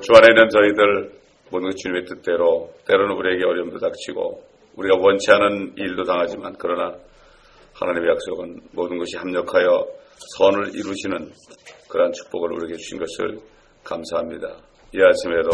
주 0.00 0.12
안에 0.14 0.28
있는 0.30 0.48
저희들 0.48 1.12
모든 1.50 1.70
주님의 1.74 2.04
뜻대로 2.04 2.72
때로는 2.86 3.16
우리에게 3.16 3.44
어려움도 3.44 3.78
닥치고 3.78 4.42
우리가 4.76 4.96
원치 4.96 5.30
않은 5.32 5.74
일도 5.76 6.04
당하지만 6.04 6.54
그러나 6.58 6.94
하나님의 7.74 8.10
약속은 8.10 8.60
모든 8.72 8.98
것이 8.98 9.16
합력하여 9.16 9.86
선을 10.36 10.68
이루시는 10.74 11.32
그러한 11.88 12.12
축복을 12.12 12.52
우리에게 12.52 12.76
주신 12.76 12.98
것을 12.98 13.38
감사합니다. 13.82 14.56
이 14.94 14.98
아침에도 15.02 15.50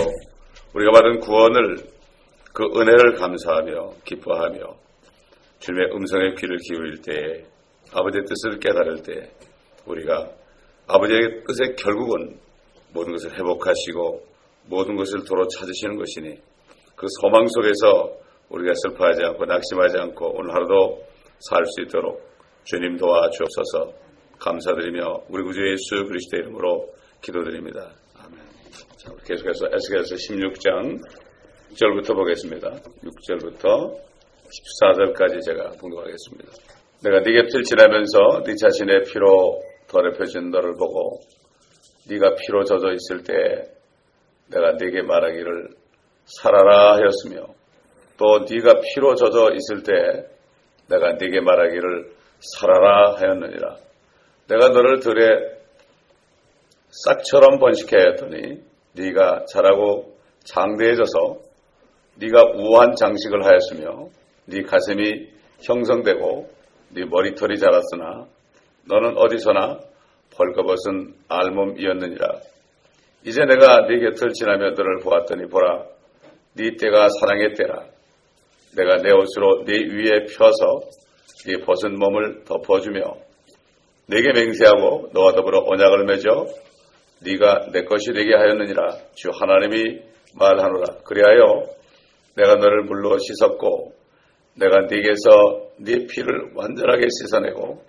우리가 0.74 0.92
받은 0.92 1.20
구원을 1.20 1.76
그 2.52 2.64
은혜를 2.64 3.14
감사하며 3.14 3.92
기뻐하며 4.04 4.58
주님의 5.60 5.90
음성의 5.94 6.34
귀를 6.34 6.58
기울일 6.58 7.02
때에 7.02 7.44
아버지의 7.92 8.24
뜻을 8.24 8.60
깨달을 8.60 9.02
때 9.02 9.30
우리가 9.86 10.28
아버지의 10.86 11.44
뜻에 11.46 11.74
결국은 11.76 12.38
모든 12.92 13.12
것을 13.12 13.32
회복하시고 13.32 14.33
모든 14.66 14.96
것을 14.96 15.24
도로 15.24 15.46
찾으시는 15.48 15.96
것이니 15.96 16.36
그 16.96 17.06
소망 17.20 17.46
속에서 17.48 18.16
우리가 18.50 18.72
슬퍼하지 18.74 19.22
않고 19.24 19.44
낙심하지 19.44 19.98
않고 19.98 20.36
오늘 20.38 20.54
하루도 20.54 21.02
살 21.40 21.64
수 21.66 21.82
있도록 21.82 22.22
주님 22.64 22.96
도와 22.96 23.28
주옵소서 23.30 23.92
감사드리며 24.38 25.24
우리 25.28 25.42
구주 25.42 25.60
예수 25.70 26.04
그리스도 26.06 26.36
이름으로 26.38 26.88
기도드립니다. 27.20 27.92
아멘. 28.18 28.38
자, 28.96 29.12
계속해서 29.26 29.66
에스겔서 29.72 30.14
16장 30.14 31.00
6절부터 31.72 32.14
보겠습니다. 32.14 32.70
6절부터 33.02 33.94
14절까지 34.44 35.44
제가 35.44 35.70
봉독하겠습니다. 35.80 36.52
내가 37.02 37.22
네 37.22 37.42
곁을 37.42 37.62
지나면서 37.62 38.42
네 38.44 38.54
자신의 38.54 39.02
피로 39.04 39.60
더럽혀진 39.88 40.50
너를 40.50 40.74
보고 40.78 41.20
네가 42.08 42.34
피로 42.36 42.64
젖어 42.64 42.92
있을 42.92 43.22
때 43.24 43.73
내가 44.48 44.72
네게 44.72 45.02
말하기를 45.02 45.68
살아라 46.26 46.96
하였으며 46.96 47.46
또 48.16 48.38
네가 48.48 48.80
피로 48.80 49.14
젖어 49.14 49.52
있을 49.52 49.82
때 49.82 50.28
내가 50.88 51.12
네게 51.14 51.40
말하기를 51.40 52.12
살아라 52.38 53.14
하였느니라. 53.16 53.76
내가 54.48 54.68
너를 54.68 55.00
들에 55.00 55.54
싹처럼 56.90 57.58
번식해 57.58 57.96
하였더니 57.96 58.62
네가 58.92 59.46
자라고 59.46 60.16
장대해져서 60.44 61.38
네가 62.16 62.52
우한 62.56 62.94
장식을 62.94 63.44
하였으며 63.44 64.08
네 64.46 64.62
가슴이 64.62 65.28
형성되고 65.62 66.50
네 66.90 67.04
머리털이 67.04 67.58
자랐으나 67.58 68.26
너는 68.86 69.16
어디서나 69.16 69.80
벌거벗은 70.36 71.14
알몸이었느니라. 71.28 72.40
이제 73.26 73.42
내가 73.46 73.86
네 73.86 74.00
곁을 74.00 74.32
지나며 74.34 74.70
너를 74.72 75.00
보았더니 75.02 75.48
보라 75.48 75.86
네 76.56 76.76
때가 76.76 77.08
사랑의 77.20 77.54
때라. 77.54 77.86
내가 78.76 78.96
내 78.96 79.10
옷으로 79.12 79.64
네 79.64 79.72
위에 79.78 80.26
펴서 80.26 80.80
네 81.46 81.56
벗은 81.64 81.98
몸을 81.98 82.44
덮어주며 82.44 83.00
내게 84.08 84.32
맹세하고 84.32 85.10
너와 85.14 85.32
더불어 85.32 85.64
언약을 85.66 86.04
맺어 86.04 86.46
네가 87.22 87.70
내 87.72 87.84
것이 87.84 88.12
되게 88.12 88.34
하였느니라 88.34 88.98
주 89.14 89.30
하나님이 89.30 90.02
말하노라 90.34 90.98
그리하여 91.04 91.66
내가 92.36 92.56
너를 92.56 92.84
물로 92.84 93.16
씻었고 93.18 93.94
내가 94.56 94.80
네게서 94.82 95.70
네 95.78 96.06
피를 96.06 96.52
완전하게 96.54 97.06
씻어내고 97.08 97.82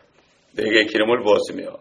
네게 0.53 0.85
기름을 0.85 1.23
부었으며 1.23 1.77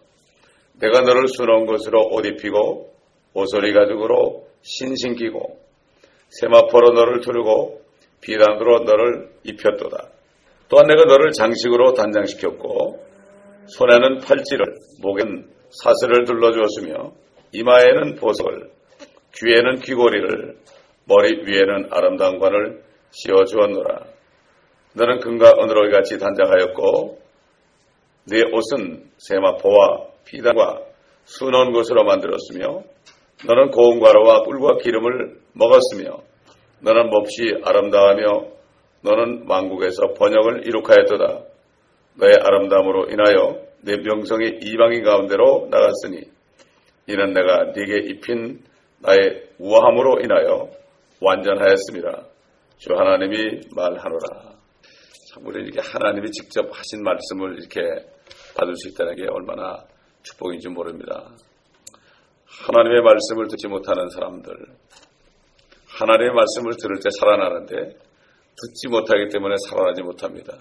내가 0.81 1.03
너를 1.03 1.29
수놓은 1.29 1.67
것으로 1.67 2.09
옷 2.11 2.27
입히고 2.27 2.94
오소리 3.35 3.73
가죽으로 3.73 4.47
신신 4.63 5.17
끼고 5.17 5.59
세마포로 6.41 6.93
너를 6.93 7.21
두르고 7.21 7.83
비단으로 8.21 8.85
너를 8.85 9.31
입혔도다. 9.45 10.09
또한 10.69 10.87
내가 10.87 11.05
너를 11.05 11.33
장식으로 11.33 11.93
단장시켰고 11.93 13.05
손에는 13.67 14.19
팔찌를 14.21 14.65
목에는 15.03 15.51
사슬을 15.83 16.25
둘러주었으며 16.25 17.13
이마에는 17.53 18.17
보석을 18.17 18.71
귀에는 19.37 19.81
귀고리를 19.81 20.57
머리 21.07 21.45
위에는 21.45 21.89
아름다운 21.91 22.39
관을 22.39 22.83
씌워 23.11 23.45
주었노라. 23.45 24.01
너는 24.95 25.21
금과 25.21 25.55
은으로 25.61 25.91
같이 25.91 26.19
단장하였고 26.19 27.21
네 28.27 28.43
옷은 28.53 29.11
세마포와 29.19 30.07
피단과 30.25 30.81
순원 31.25 31.73
것으로 31.73 32.05
만들었으며 32.05 32.83
너는 33.47 33.71
고운 33.71 34.01
과로와 34.01 34.43
꿀과 34.45 34.79
기름을 34.79 35.41
먹었으며 35.53 36.23
너는 36.81 37.11
몹시 37.11 37.43
아름다우며 37.63 38.55
너는 39.03 39.45
왕국에서 39.49 40.15
번영을 40.15 40.67
이룩하였도다. 40.67 41.43
너의 42.17 42.35
아름다움으로 42.43 43.11
인하여 43.11 43.59
내 43.83 43.97
명성이 43.99 44.59
이방인 44.63 45.03
가운데로 45.03 45.69
나갔으니 45.71 46.23
이는 47.07 47.35
내가 47.35 47.73
네게 47.75 48.09
입힌 48.11 48.63
나의 49.01 49.49
우아함으로 49.59 50.21
인하여 50.21 50.71
완전하였습니다. 51.21 52.25
주 52.79 52.95
하나님이 52.95 53.61
말하노라. 53.75 54.55
참 55.33 55.47
우리 55.47 55.65
이렇게 55.65 55.81
하나님이 55.81 56.31
직접 56.31 56.67
하신 56.73 57.03
말씀을 57.03 57.59
이렇게 57.59 57.81
받을 58.57 58.75
수 58.77 58.89
있다는 58.89 59.17
게 59.17 59.27
얼마나 59.29 59.85
축복인지 60.23 60.69
모릅니다. 60.69 61.31
하나님의 62.63 63.03
말씀을 63.03 63.49
듣지 63.49 63.69
못하는 63.69 64.09
사람들, 64.11 64.55
하나님의 65.89 66.33
말씀을 66.35 66.73
들을 66.81 66.97
때 67.03 67.11
살아나는데 67.19 67.75
듣지 67.77 68.89
못하기 68.89 69.29
때문에 69.33 69.57
살아나지 69.69 70.03
못합니다. 70.03 70.59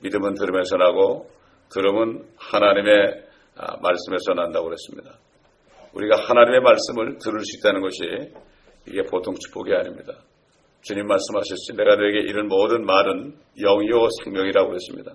믿음은 0.00 0.34
들으면서 0.34 0.76
나고 0.76 1.28
들음은 1.70 2.26
하나님의 2.36 3.24
아, 3.56 3.76
말씀에서 3.80 4.34
난다고 4.34 4.66
그랬습니다. 4.66 5.18
우리가 5.94 6.16
하나님의 6.16 6.60
말씀을 6.60 7.18
들을 7.18 7.40
수 7.40 7.58
있다는 7.58 7.80
것이 7.80 8.32
이게 8.86 9.02
보통 9.02 9.34
축복이 9.34 9.72
아닙니다. 9.72 10.12
주님 10.82 11.06
말씀하셨지 11.06 11.72
내가 11.76 11.96
너에게 11.96 12.20
이런 12.20 12.48
모든 12.48 12.84
말은 12.84 13.34
영이요 13.58 14.08
생명이라고 14.22 14.68
그랬습니다. 14.68 15.14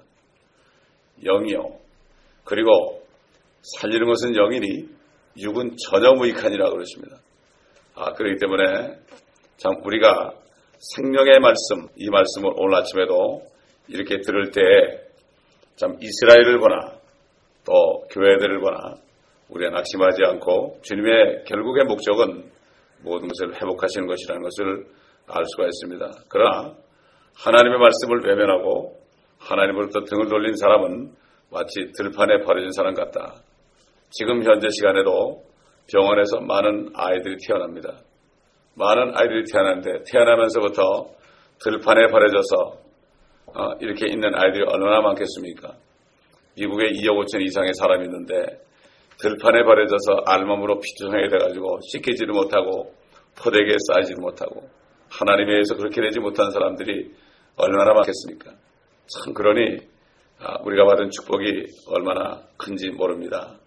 영이요. 1.23 1.77
그리고 2.43 3.05
살리는 3.61 4.05
것은 4.07 4.33
영이니 4.33 5.00
육은 5.37 5.75
전혀 5.89 6.13
무익하니라고 6.13 6.71
그랬습니다. 6.71 7.17
아, 7.95 8.13
그렇기 8.13 8.39
때문에 8.39 8.97
참 9.57 9.73
우리가 9.83 10.33
생명의 10.95 11.39
말씀, 11.39 11.87
이 11.95 12.09
말씀을 12.09 12.51
오늘 12.55 12.75
아침에도 12.77 13.43
이렇게 13.87 14.21
들을 14.21 14.51
때 14.51 15.11
참 15.81 15.97
이스라엘을 15.99 16.59
보나 16.59 16.93
또 17.65 18.03
교회들을 18.11 18.59
보나 18.59 18.93
우리가 19.49 19.71
낙심하지 19.71 20.23
않고 20.25 20.79
주님의 20.83 21.45
결국의 21.47 21.85
목적은 21.85 22.51
모든 23.01 23.27
것을 23.27 23.55
회복하시는 23.55 24.05
것이라는 24.05 24.43
것을 24.43 24.85
알 25.25 25.43
수가 25.43 25.65
있습니다. 25.65 26.25
그러나 26.29 26.75
하나님의 27.35 27.79
말씀을 27.79 28.21
외면하고 28.23 28.95
하나님으로부터 29.39 30.03
등을 30.03 30.29
돌린 30.29 30.55
사람은 30.55 31.15
마치 31.49 31.91
들판에 31.97 32.43
버려진 32.43 32.71
사람 32.73 32.93
같다. 32.93 33.41
지금 34.11 34.43
현재 34.43 34.67
시간에도 34.69 35.43
병원에서 35.91 36.41
많은 36.41 36.91
아이들이 36.93 37.37
태어납니다. 37.47 38.01
많은 38.75 39.13
아이들이 39.15 39.43
태어나는데 39.51 40.03
태어나면서부터 40.05 41.05
들판에 41.63 42.07
버려져서 42.07 42.81
어, 43.53 43.73
이렇게 43.79 44.07
있는 44.07 44.33
아이들이 44.35 44.63
얼마나 44.67 45.01
많겠습니까? 45.01 45.73
미국에 46.57 46.91
2억 46.91 47.25
5천 47.25 47.41
이상의 47.41 47.73
사람이 47.73 48.05
있는데 48.05 48.59
들판에 49.19 49.63
버려져서 49.63 50.23
알몸으로 50.25 50.79
피투성하게 50.79 51.29
돼가지고 51.29 51.79
씻기지를 51.91 52.33
못하고 52.33 52.93
포대기에 53.37 53.75
쌓이지를 53.87 54.21
못하고 54.21 54.69
하나님에 55.09 55.53
의해서 55.53 55.75
그렇게 55.75 56.01
되지 56.01 56.19
못한 56.19 56.51
사람들이 56.51 57.11
얼마나 57.57 57.93
많겠습니까? 57.93 58.51
참 58.51 59.33
그러니 59.33 59.77
아, 60.39 60.57
우리가 60.63 60.85
받은 60.85 61.11
축복이 61.11 61.45
얼마나 61.87 62.41
큰지 62.57 62.89
모릅니다. 62.91 63.60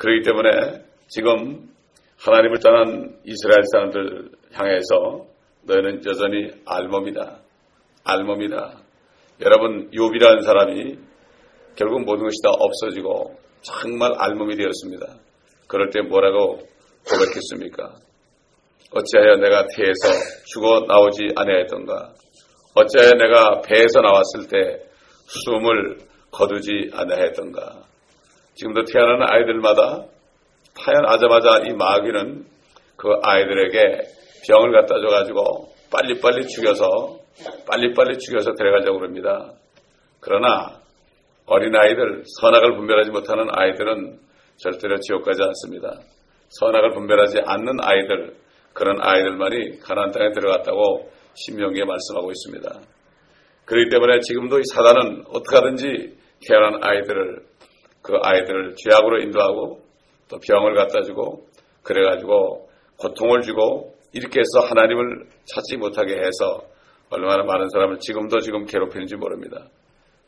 그렇기 0.00 0.22
때문에 0.22 0.82
지금 1.08 1.68
하나님을 2.16 2.58
떠난 2.60 3.20
이스라엘 3.24 3.62
사람들 3.70 4.30
향해서 4.50 5.26
너희는 5.64 6.00
여전히 6.06 6.50
알몸이다. 6.64 7.38
알몸이다. 8.04 8.78
여러분 9.42 9.90
욥이라는 9.90 10.42
사람이 10.42 10.98
결국 11.76 12.04
모든 12.06 12.24
것이 12.24 12.36
다 12.42 12.50
없어지고 12.50 13.36
정말 13.60 14.12
알몸이 14.16 14.56
되었습니다. 14.56 15.06
그럴 15.68 15.90
때 15.90 16.00
뭐라고 16.00 16.60
고백했습니까? 17.06 17.94
어찌하여 18.92 19.36
내가 19.36 19.66
태에서 19.76 20.08
죽어 20.46 20.86
나오지 20.88 21.28
아니하였던가? 21.36 22.14
어찌하여 22.74 23.12
내가 23.18 23.60
배에서 23.60 24.00
나왔을 24.00 24.48
때 24.48 24.82
숨을 25.26 25.98
거두지 26.30 26.90
아니하였던가? 26.94 27.89
지금도 28.60 28.84
태어나는 28.84 29.26
아이들마다 29.26 30.04
태어나자마자 30.84 31.66
이 31.66 31.72
마귀는 31.72 32.44
그 32.96 33.08
아이들에게 33.22 34.02
병을 34.46 34.72
갖다 34.72 35.00
줘가지고 35.00 35.72
빨리빨리 35.90 36.46
죽여서 36.46 37.18
빨리빨리 37.66 38.18
죽여서 38.18 38.52
데려가려고 38.52 38.98
그럽니다. 38.98 39.54
그러나 40.20 40.78
어린아이들, 41.46 42.24
선악을 42.40 42.76
분별하지 42.76 43.10
못하는 43.10 43.46
아이들은 43.50 44.18
절대로 44.58 45.00
지옥 45.00 45.24
가지 45.24 45.42
않습니다. 45.42 45.98
선악을 46.50 46.90
분별하지 46.92 47.40
않는 47.44 47.78
아이들, 47.80 48.36
그런 48.74 48.98
아이들만이 49.00 49.78
가나안 49.80 50.10
땅에 50.10 50.32
들어갔다고 50.32 51.10
신명기에 51.34 51.84
말씀하고 51.84 52.30
있습니다. 52.30 52.80
그렇기 53.64 53.90
때문에 53.90 54.20
지금도 54.20 54.58
이 54.58 54.62
사단은 54.74 55.24
어떻게 55.28 55.56
하든지 55.56 56.18
태어난 56.46 56.84
아이들을 56.84 57.49
그 58.10 58.18
아이들을 58.22 58.74
죄악으로 58.76 59.20
인도하고 59.20 59.80
또 60.28 60.38
병을 60.38 60.74
갖다 60.74 61.02
주고 61.02 61.46
그래가지고 61.82 62.68
고통을 62.98 63.42
주고 63.42 63.94
이렇게 64.12 64.40
해서 64.40 64.66
하나님을 64.66 65.26
찾지 65.44 65.76
못하게 65.76 66.18
해서 66.18 66.62
얼마나 67.10 67.42
많은 67.44 67.68
사람을 67.70 67.98
지금도 67.98 68.40
지금 68.40 68.66
괴롭히는지 68.66 69.16
모릅니다. 69.16 69.68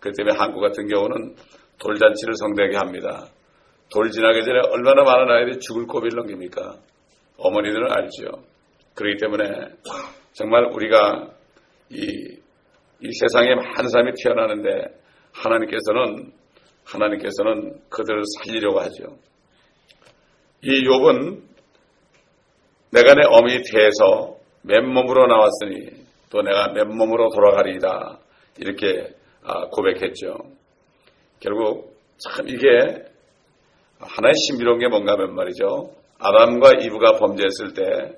그 0.01 0.13
때문에 0.13 0.37
한국 0.37 0.61
같은 0.61 0.89
경우는 0.89 1.37
돌잔치를 1.79 2.35
성대하게 2.35 2.77
합니다. 2.77 3.27
돌 3.93 4.11
지나기 4.11 4.45
전에 4.45 4.59
얼마나 4.71 5.03
많은 5.05 5.31
아이들이 5.31 5.59
죽을 5.61 5.87
고비를 5.87 6.17
넘깁니까? 6.17 6.77
어머니들은 7.37 7.91
알죠. 7.91 8.43
그렇기 8.95 9.19
때문에 9.21 9.69
정말 10.33 10.65
우리가 10.73 11.29
이, 11.91 12.01
이 13.01 13.13
세상에 13.21 13.55
많은 13.55 13.89
사람이 13.89 14.13
태어나는데 14.23 15.03
하나님께서는 15.33 16.33
하나님께서는 16.85 17.81
그들을 17.89 18.23
살리려고 18.39 18.81
하죠. 18.81 19.19
이 20.63 20.85
욥은 20.85 21.43
내가 22.91 23.15
내 23.15 23.23
어머니 23.27 23.63
태에서 23.63 24.37
맨몸으로 24.63 25.27
나왔으니 25.27 26.05
또 26.31 26.43
내가 26.43 26.69
맨몸으로 26.73 27.31
돌아가리이다 27.31 28.19
이렇게 28.59 29.15
아, 29.45 29.67
고백했죠. 29.69 30.37
결국 31.41 31.97
참 32.19 32.49
이게 32.49 32.69
하나의 33.99 34.35
신비로운 34.47 34.79
게 34.79 34.89
뭔가 34.89 35.17
면 35.17 35.35
말이죠. 35.35 35.95
아담과 36.19 36.75
이브가 36.83 37.19
범죄했을 37.19 37.75
때 37.75 38.17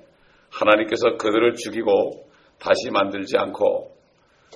하나님께서 0.51 1.17
그들을 1.17 1.55
죽이고 1.55 2.27
다시 2.59 2.91
만들지 2.91 3.37
않고 3.37 3.95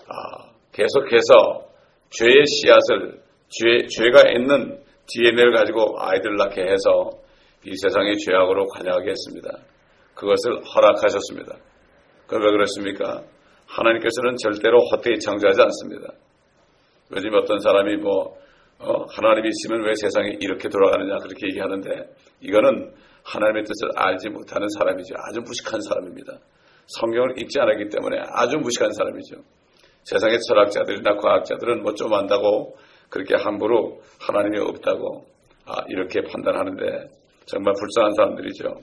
아, 0.08 0.52
계속해서 0.72 1.70
죄의 2.12 2.46
씨앗을 2.46 3.22
죄, 3.50 3.88
죄가 3.88 4.30
있는 4.32 4.80
DNA를 5.08 5.54
가지고 5.54 5.96
아이들을 6.00 6.38
낳게 6.38 6.62
해서 6.62 7.10
이 7.66 7.72
세상의 7.76 8.18
죄악으로 8.18 8.68
관여하게 8.68 9.10
했습니다. 9.10 9.50
그것을 10.14 10.64
허락하셨습니다. 10.64 11.56
그럼 12.28 12.44
왜 12.44 12.52
그렇습니까? 12.52 13.24
하나님께서는 13.66 14.36
절대로 14.38 14.80
헛되이 14.92 15.20
창조하지 15.20 15.62
않습니다. 15.62 16.14
요즘 17.16 17.34
어떤 17.34 17.60
사람이 17.60 17.98
뭐 17.98 18.38
어, 18.80 19.06
하나님이 19.10 19.50
있으면 19.50 19.86
왜 19.86 19.94
세상이 19.96 20.38
이렇게 20.40 20.70
돌아가느냐 20.70 21.18
그렇게 21.18 21.48
얘기하는데 21.48 21.90
이거는 22.42 22.94
하나님의 23.24 23.64
뜻을 23.64 23.90
알지 23.96 24.30
못하는 24.30 24.68
사람이죠. 24.78 25.16
아주 25.28 25.42
무식한 25.42 25.82
사람입니다. 25.82 26.34
성경을 26.88 27.40
읽지 27.42 27.60
않았기 27.60 27.90
때문에 27.90 28.18
아주 28.32 28.58
무식한 28.58 28.92
사람이죠. 28.94 29.36
세상의 30.04 30.40
철학자들이나 30.48 31.16
과학자들은 31.18 31.82
뭐 31.84 31.94
좀 31.94 32.14
안다고 32.14 32.78
그렇게 33.10 33.36
함부로 33.36 34.02
하나님이 34.20 34.60
없다고 34.60 35.26
아, 35.66 35.84
이렇게 35.88 36.22
판단하는데 36.22 37.10
정말 37.46 37.74
불쌍한 37.80 38.14
사람들이죠. 38.14 38.74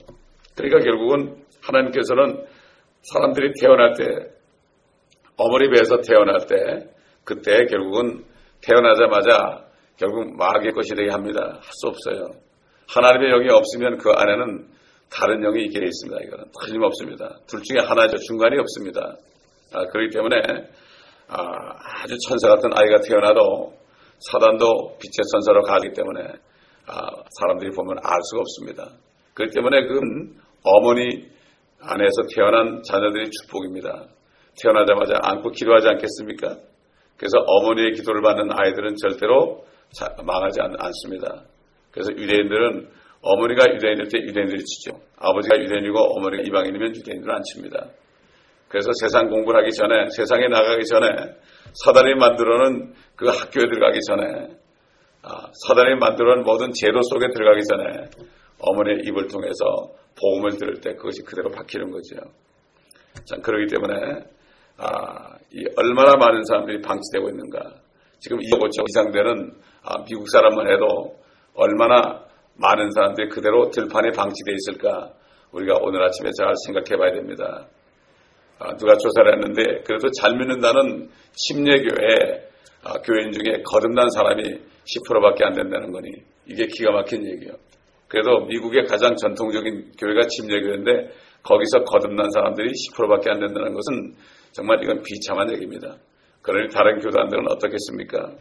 그러니까 0.55 0.79
결국은 0.79 1.43
하나님께서는 1.61 2.45
사람들이 3.13 3.53
태어날 3.59 3.93
때 3.93 4.03
어머니 5.37 5.69
배에서 5.69 6.01
태어날 6.01 6.45
때 6.47 6.89
그때 7.23 7.65
결국은 7.65 8.23
태어나자마자 8.61 9.65
결국 9.97 10.35
마귀의 10.35 10.73
것이 10.73 10.95
되게 10.95 11.09
합니다. 11.11 11.59
할 11.61 11.61
수 11.61 11.87
없어요. 11.87 12.29
하나님의 12.89 13.29
영이 13.31 13.49
없으면 13.49 13.97
그 13.97 14.11
안에는 14.11 14.67
다른 15.09 15.41
영이 15.41 15.65
있게 15.65 15.79
되어 15.79 15.87
있습니다. 15.87 16.23
이거는 16.23 16.45
틀림없습니다. 16.65 17.37
둘 17.47 17.61
중에 17.63 17.79
하나죠. 17.79 18.17
중간이 18.17 18.57
없습니다. 18.59 19.15
아, 19.73 19.85
그렇기 19.87 20.09
때문에 20.13 20.41
아, 21.27 22.07
주 22.07 22.17
천사 22.27 22.47
같은 22.49 22.71
아이가 22.73 22.99
태어나도 23.01 23.73
사단도 24.19 24.97
빛의 24.99 25.23
선사로 25.31 25.63
가기 25.63 25.93
때문에 25.93 26.21
아, 26.87 27.09
사람들이 27.39 27.71
보면 27.71 27.97
알 28.03 28.17
수가 28.23 28.41
없습니다. 28.41 28.91
그렇기 29.33 29.53
때문에 29.53 29.87
그건 29.87 30.35
어머니 30.63 31.27
안에서 31.81 32.23
태어난 32.35 32.81
자녀들의 32.81 33.29
축복입니다. 33.29 34.07
태어나자마자 34.61 35.19
안고 35.21 35.51
기도하지 35.51 35.87
않겠습니까? 35.89 36.57
그래서 37.17 37.37
어머니의 37.45 37.93
기도를 37.93 38.21
받는 38.21 38.49
아이들은 38.51 38.95
절대로 38.95 39.65
망하지 40.23 40.61
않, 40.61 40.75
습니다 41.03 41.43
그래서 41.91 42.11
유대인들은 42.11 42.89
어머니가 43.21 43.73
유대인일 43.73 44.07
때 44.09 44.19
유대인들이 44.19 44.63
치죠. 44.63 44.99
아버지가 45.17 45.57
유대인이고 45.59 45.97
어머니가 45.97 46.43
이방인이면 46.43 46.95
유대인들은 46.95 47.33
안 47.33 47.41
칩니다. 47.43 47.87
그래서 48.67 48.91
세상 48.99 49.29
공부를 49.29 49.61
하기 49.61 49.71
전에 49.71 50.09
세상에 50.15 50.47
나가기 50.47 50.85
전에 50.85 51.07
사단이 51.73 52.15
만들어놓은 52.15 52.93
그 53.15 53.27
학교에 53.27 53.65
들어가기 53.67 53.99
전에 54.07 54.57
아, 55.23 55.51
사단이 55.67 55.95
만들어놓은 55.95 56.43
모든 56.43 56.71
제도 56.73 57.01
속에 57.01 57.27
들어가기 57.33 57.63
전에 57.65 58.09
어머니의 58.59 58.99
입을 59.05 59.27
통해서 59.27 59.55
복음을 60.19 60.57
들을 60.57 60.79
때 60.81 60.93
그것이 60.95 61.21
그대로 61.23 61.51
박히는 61.51 61.91
거죠. 61.91 62.15
참 63.25 63.41
그러기 63.41 63.67
때문에 63.67 64.23
아, 64.77 65.37
얼마나 65.75 66.15
많은 66.15 66.43
사람들이 66.45 66.81
방치되고 66.81 67.29
있는가. 67.29 67.59
지금 68.19 68.37
2.5초 68.39 68.85
이상 68.89 69.11
되는 69.11 69.53
아, 69.83 70.03
미국 70.05 70.29
사람만 70.29 70.71
해도 70.71 71.15
얼마나 71.55 72.25
많은 72.55 72.91
사람들이 72.91 73.29
그대로 73.29 73.69
들판에 73.69 74.11
방치되어 74.11 74.55
있을까 74.55 75.13
우리가 75.51 75.77
오늘 75.81 76.03
아침에 76.03 76.29
잘 76.37 76.53
생각해 76.65 76.97
봐야 76.97 77.11
됩니다. 77.13 77.67
아, 78.59 78.75
누가 78.75 78.97
조사를 78.97 79.33
했는데 79.33 79.83
그래도 79.83 80.09
잘 80.19 80.35
믿는다는 80.37 81.09
침례교회 81.33 82.47
아, 82.83 82.93
교인 83.01 83.31
중에 83.31 83.61
거듭난 83.63 84.09
사람이 84.09 84.43
10%밖에 84.43 85.45
안 85.45 85.53
된다는 85.53 85.91
거니 85.91 86.09
이게 86.47 86.65
기가 86.67 86.91
막힌 86.91 87.25
얘기예요. 87.25 87.53
그래도 88.07 88.45
미국의 88.45 88.85
가장 88.85 89.15
전통적인 89.15 89.91
교회가 89.99 90.27
침례교회인데 90.27 91.11
거기서 91.43 91.83
거듭난 91.83 92.29
사람들이 92.31 92.71
10%밖에 92.71 93.29
안 93.29 93.39
된다는 93.39 93.73
것은 93.73 94.15
정말 94.51 94.81
이건 94.83 95.03
비참한 95.03 95.51
얘기입니다. 95.53 95.97
그러니 96.41 96.69
다른 96.73 96.99
교단들은 96.99 97.45
어떻겠습니까? 97.51 98.31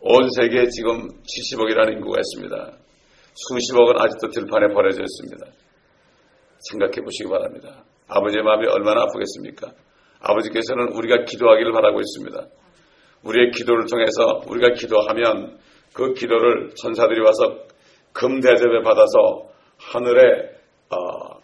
온 0.00 0.30
세계에 0.30 0.68
지금 0.68 1.08
70억이라는 1.08 1.92
인구가 1.94 2.18
있습니다. 2.20 2.72
수십억은 3.34 3.94
아직도 3.98 4.28
들판에 4.28 4.72
버려져 4.72 5.02
있습니다. 5.02 5.46
생각해 6.70 7.00
보시기 7.02 7.28
바랍니다. 7.28 7.84
아버지의 8.10 8.42
마음이 8.42 8.66
얼마나 8.66 9.02
아프겠습니까? 9.02 9.72
아버지께서는 10.20 10.92
우리가 10.92 11.24
기도하기를 11.24 11.72
바라고 11.72 12.00
있습니다. 12.00 12.46
우리의 13.24 13.50
기도를 13.52 13.86
통해서 13.86 14.42
우리가 14.48 14.74
기도하면 14.74 15.58
그 15.94 16.12
기도를 16.14 16.70
천사들이 16.74 17.20
와서 17.20 17.64
금 18.12 18.40
대접에 18.40 18.82
받아서 18.82 19.48
하늘에 19.78 20.50
어, 20.90 21.40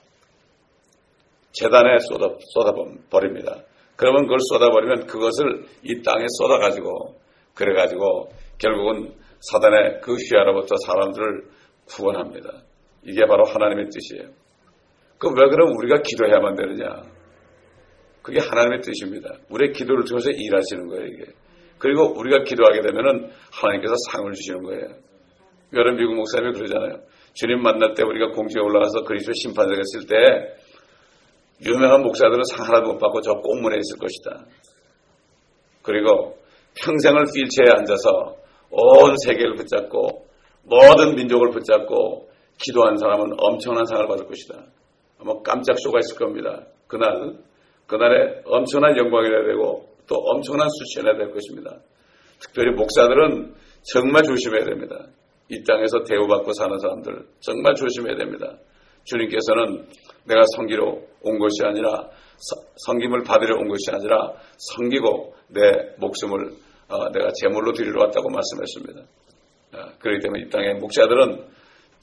재단에 1.52 1.99
쏟아, 2.00 2.28
쏟아버립니다. 2.54 3.62
그러면 3.96 4.25
그걸 4.25 4.38
쏟아버리면 4.40 5.06
그것을 5.06 5.64
이 5.85 6.02
땅에 6.02 6.26
쏟아가지고 6.38 7.16
그래가지고 7.54 8.28
결국은 8.58 9.14
사단의 9.40 10.00
그 10.02 10.14
휘하로부터 10.14 10.75
사람들을 10.85 11.49
구원합니다. 11.87 12.50
이게 13.04 13.25
바로 13.26 13.44
하나님의 13.44 13.87
뜻이에요. 13.90 14.45
그럼 15.18 15.35
왜 15.37 15.49
그럼 15.49 15.76
우리가 15.76 16.02
기도해야만 16.02 16.56
되느냐? 16.56 17.02
그게 18.23 18.40
하나님의 18.40 18.80
뜻입니다. 18.80 19.30
우리의 19.50 19.73
기도를 19.73 20.04
통해서 20.04 20.30
일하시는 20.30 20.88
거예요, 20.88 21.06
이게. 21.06 21.25
그리고 21.78 22.12
우리가 22.18 22.42
기도하게 22.42 22.80
되면은 22.82 23.30
하나님께서 23.52 23.94
상을 24.11 24.32
주시는 24.32 24.62
거예요. 24.62 25.06
여러분 25.73 25.96
미국 25.96 26.14
목사님이 26.14 26.52
그러잖아요. 26.54 27.00
주님 27.35 27.62
만날 27.62 27.94
때 27.94 28.02
우리가 28.02 28.32
공중에 28.32 28.62
올라가서 28.64 29.04
그리스도 29.04 29.32
심판석에 29.32 29.80
있을 29.80 30.06
때 30.08 30.16
유명한 31.64 32.02
목사들은 32.02 32.42
상 32.44 32.66
하나도 32.66 32.92
못 32.92 32.99
받고 32.99 33.20
저 33.20 33.35
공문에 33.35 33.76
있을 33.76 33.99
것이다. 33.99 34.46
그리고 35.82 36.38
평생을 36.82 37.25
휠체어에 37.26 37.78
앉아서 37.78 38.37
온 38.70 39.16
세계를 39.25 39.54
붙잡고 39.54 40.26
모든 40.64 41.14
민족을 41.14 41.50
붙잡고 41.50 42.28
기도한 42.58 42.96
사람은 42.96 43.37
엄청난 43.38 43.85
상을 43.87 44.06
받을 44.06 44.26
것이다. 44.26 44.64
아마 45.26 45.42
깜짝 45.42 45.76
쇼가 45.80 45.99
있을 45.99 46.16
겁니다. 46.16 46.64
그날, 46.87 47.37
그날에 47.88 48.42
엄청난 48.45 48.97
영광이 48.97 49.28
나 49.28 49.42
되고 49.45 49.88
또 50.06 50.14
엄청난 50.14 50.68
수치가 50.71 51.16
될 51.16 51.33
것입니다. 51.33 51.76
특별히 52.38 52.73
목사들은 52.76 53.54
정말 53.83 54.23
조심해야 54.23 54.64
됩니다. 54.64 55.04
이 55.49 55.62
땅에서 55.64 56.04
대우받고 56.04 56.52
사는 56.52 56.78
사람들 56.78 57.26
정말 57.40 57.75
조심해야 57.75 58.16
됩니다. 58.16 58.56
주님께서는 59.04 59.87
내가 60.26 60.42
성기로 60.56 61.06
온 61.23 61.38
것이 61.38 61.64
아니라 61.64 62.09
성김을 62.87 63.23
받으러 63.25 63.56
온 63.56 63.68
것이 63.68 63.90
아니라 63.90 64.33
성기고 64.75 65.35
내 65.49 65.61
목숨을 65.99 66.50
어, 66.88 67.11
내가 67.11 67.30
제물로 67.40 67.73
드리러 67.73 68.04
왔다고 68.04 68.28
말씀했습니다. 68.30 69.00
어, 69.75 69.99
그렇기 69.99 70.21
때문에 70.23 70.42
이 70.42 70.50
땅의 70.50 70.75
목자들은 70.75 71.47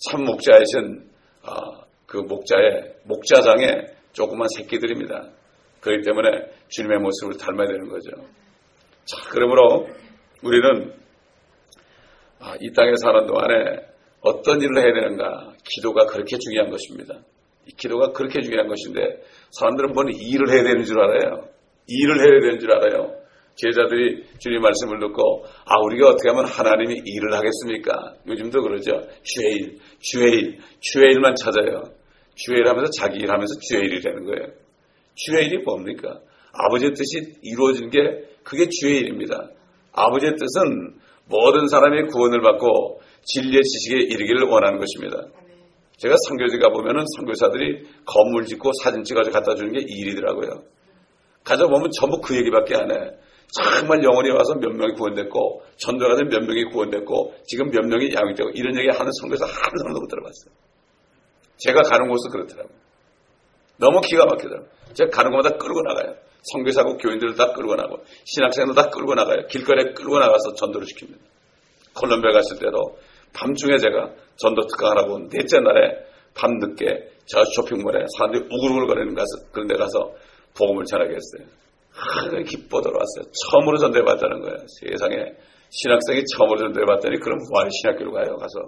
참 0.09 0.23
목자이신 0.25 1.09
어, 1.43 1.82
그 2.13 2.19
목자의 2.19 2.93
목자장의 3.05 3.87
조그만 4.11 4.47
새끼들입니다. 4.55 5.31
그렇기 5.81 6.03
때문에 6.05 6.29
주님의 6.67 6.99
모습을 6.99 7.37
닮아야 7.37 7.65
되는 7.65 7.89
거죠. 7.89 8.11
자, 9.03 9.17
그러므로 9.31 9.87
우리는 10.43 10.93
아, 12.39 12.55
이 12.61 12.71
땅에 12.73 12.91
사는 13.01 13.25
동안에 13.25 13.55
어떤 14.21 14.61
일을 14.61 14.77
해야 14.77 14.93
되는가? 14.93 15.53
기도가 15.65 16.05
그렇게 16.05 16.37
중요한 16.37 16.69
것입니다. 16.69 17.15
기도가 17.77 18.11
그렇게 18.11 18.41
중요한 18.41 18.67
것인데 18.67 19.01
사람들은 19.53 19.93
뭔 19.93 20.09
일을 20.13 20.51
해야 20.51 20.63
되는 20.63 20.83
줄 20.83 20.99
알아요. 20.99 21.47
일을 21.87 22.19
해야 22.19 22.41
되는 22.41 22.59
줄 22.59 22.71
알아요. 22.73 23.11
제자들이 23.55 24.23
주님 24.37 24.61
말씀을 24.61 24.99
듣고 24.99 25.45
아 25.65 25.79
우리가 25.79 26.09
어떻게 26.09 26.29
하면 26.29 26.45
하나님이 26.45 26.93
일을 26.93 27.33
하겠습니까? 27.33 28.17
요즘도 28.27 28.61
그러죠. 28.61 29.01
주의 29.23 29.53
일, 29.55 29.77
주의 29.99 30.31
일, 30.31 30.59
주의 30.79 31.11
일만 31.11 31.33
찾아요. 31.35 32.02
주의 32.35 32.59
일 32.59 32.67
하면서 32.67 32.89
자기 32.91 33.19
일 33.19 33.31
하면서 33.31 33.53
주의 33.67 33.83
일이라는 33.85 34.25
거예요. 34.25 34.53
주의 35.15 35.45
일이 35.45 35.57
뭡니까? 35.63 36.19
아버지의 36.53 36.93
뜻이 36.93 37.35
이루어진 37.41 37.89
게 37.89 37.99
그게 38.43 38.67
주의 38.69 38.99
일입니다. 38.99 39.49
아버지의 39.91 40.35
뜻은 40.35 40.99
모든 41.27 41.67
사람이 41.67 42.07
구원을 42.07 42.41
받고 42.41 43.01
진리의 43.23 43.63
지식에 43.63 44.01
이르기를 44.01 44.43
원하는 44.43 44.79
것입니다. 44.79 45.27
제가 45.97 46.15
선교지 46.27 46.57
가보면은 46.57 47.05
선교사들이 47.15 47.83
건물 48.05 48.45
짓고 48.45 48.71
사진 48.83 49.03
찍어서 49.03 49.31
갖다 49.31 49.55
주는 49.55 49.71
게 49.71 49.79
일이더라고요. 49.79 50.63
가져보면 51.43 51.91
전부 51.99 52.19
그 52.19 52.35
얘기밖에 52.35 52.75
안 52.75 52.91
해. 52.91 53.11
정말 53.53 54.03
영원히 54.03 54.31
와서 54.31 54.55
몇 54.55 54.69
명이 54.71 54.93
구원됐고, 54.93 55.61
전도 55.77 56.07
가서 56.07 56.23
몇 56.23 56.43
명이 56.43 56.65
구원됐고, 56.71 57.35
지금 57.45 57.69
몇 57.69 57.85
명이 57.85 58.11
양육되고, 58.13 58.49
이런 58.55 58.75
얘기 58.79 58.87
하는 58.89 59.11
선교사 59.21 59.45
한 59.45 59.53
사람도 59.53 59.99
못 59.99 60.07
들어봤어요. 60.07 60.62
제가 61.57 61.81
가는 61.83 62.09
곳은 62.09 62.31
그렇더라고요. 62.31 62.75
너무 63.77 64.01
기가 64.01 64.25
막히더라고요. 64.25 64.69
제가 64.93 65.09
가는 65.09 65.31
곳마다 65.31 65.57
끌고 65.57 65.81
나가요. 65.81 66.15
선교사고 66.51 66.97
교인들을 66.97 67.35
다 67.35 67.53
끌고 67.53 67.75
나가고, 67.75 68.03
신학생들 68.25 68.75
다 68.75 68.89
끌고 68.89 69.15
나가요. 69.15 69.47
길거리에 69.47 69.93
끌고 69.93 70.19
나가서 70.19 70.53
전도를 70.55 70.87
시킵니다. 70.87 71.17
콜롬비아 71.95 72.31
갔을 72.31 72.59
때도 72.59 72.97
밤중에 73.33 73.77
제가 73.77 74.11
전도 74.35 74.67
특강하라고 74.67 75.29
넷째 75.29 75.59
날에 75.59 76.05
밤늦게 76.35 77.11
저 77.25 77.43
쇼핑몰에 77.45 78.05
사람들이 78.17 78.45
우글우글 78.51 78.87
거리는 78.87 79.15
가서 79.15 79.51
그런 79.51 79.67
데 79.67 79.75
가서 79.75 80.13
복음을 80.57 80.85
전하게 80.85 81.15
했어요. 81.15 81.49
하늘 81.91 82.43
기뻐 82.43 82.81
들어왔어요. 82.81 83.31
처음으로 83.31 83.77
전도해봤다는 83.77 84.41
거예요. 84.41 84.57
세상에 84.81 85.33
신학생이 85.69 86.23
처음으로 86.25 86.59
전도해봤더니 86.59 87.19
그럼 87.19 87.39
뭐하러 87.49 87.69
신학교로 87.69 88.11
가요? 88.11 88.35
가서 88.37 88.59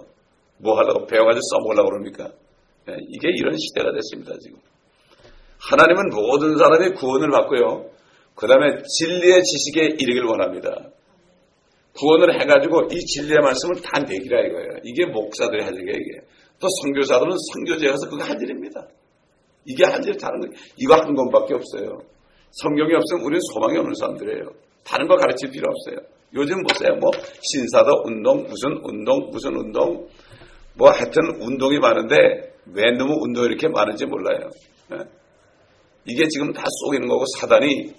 뭐 0.58 0.78
하려고 0.78 1.06
배워가지고 1.06 1.40
써먹으려고 1.50 1.90
그럽니까? 1.90 2.30
네, 2.86 2.96
이게 3.08 3.28
이런 3.34 3.56
시대가 3.56 3.92
됐습니다. 3.92 4.32
지금. 4.40 4.58
하나님은 5.58 6.10
모든 6.14 6.56
사람이 6.56 6.94
구원을 6.94 7.30
받고요. 7.30 7.90
그 8.34 8.46
다음에 8.46 8.82
진리의 8.82 9.42
지식에 9.42 9.96
이르길 9.98 10.24
원합니다. 10.24 10.90
구원을 11.98 12.40
해가지고 12.40 12.88
이 12.92 12.98
진리의 13.00 13.40
말씀을 13.40 13.80
다 13.82 13.98
내기라 14.00 14.40
이거예요. 14.46 14.70
이게 14.84 15.04
할 15.04 15.74
일이에요. 15.74 15.96
이게. 15.96 16.26
또 16.60 16.68
선교사들은 16.82 17.32
선교제 17.52 17.88
가서 17.88 18.08
그거 18.08 18.22
할 18.22 18.40
일입니다. 18.40 18.86
이게 19.64 19.84
할일 19.84 20.16
다른 20.16 20.40
거 20.40 20.48
이거 20.76 20.94
한 20.94 21.14
건밖에 21.14 21.54
없어요. 21.54 21.98
성경이 22.52 22.94
없으면 22.94 23.24
우리는 23.24 23.40
소망이 23.52 23.78
없는 23.78 23.94
사람들이에요. 23.94 24.50
다른 24.84 25.08
거 25.08 25.16
가르칠 25.16 25.50
필요 25.50 25.66
없어요. 25.68 26.06
요즘 26.34 26.62
보세요. 26.62 26.94
뭐 27.00 27.10
신사도 27.42 28.04
운동, 28.04 28.44
무슨 28.44 28.78
운동, 28.84 29.30
무슨 29.30 29.56
운동, 29.56 30.06
뭐 30.74 30.90
하여튼 30.90 31.22
운동이 31.40 31.78
많은데 31.78 32.55
왜 32.74 32.90
너무 32.96 33.14
운동이 33.22 33.46
이렇게 33.46 33.68
많은지 33.68 34.06
몰라요. 34.06 34.50
네? 34.90 34.98
이게 36.04 36.26
지금 36.28 36.52
다 36.52 36.64
속이는 36.82 37.08
거고 37.08 37.24
사단이 37.38 37.94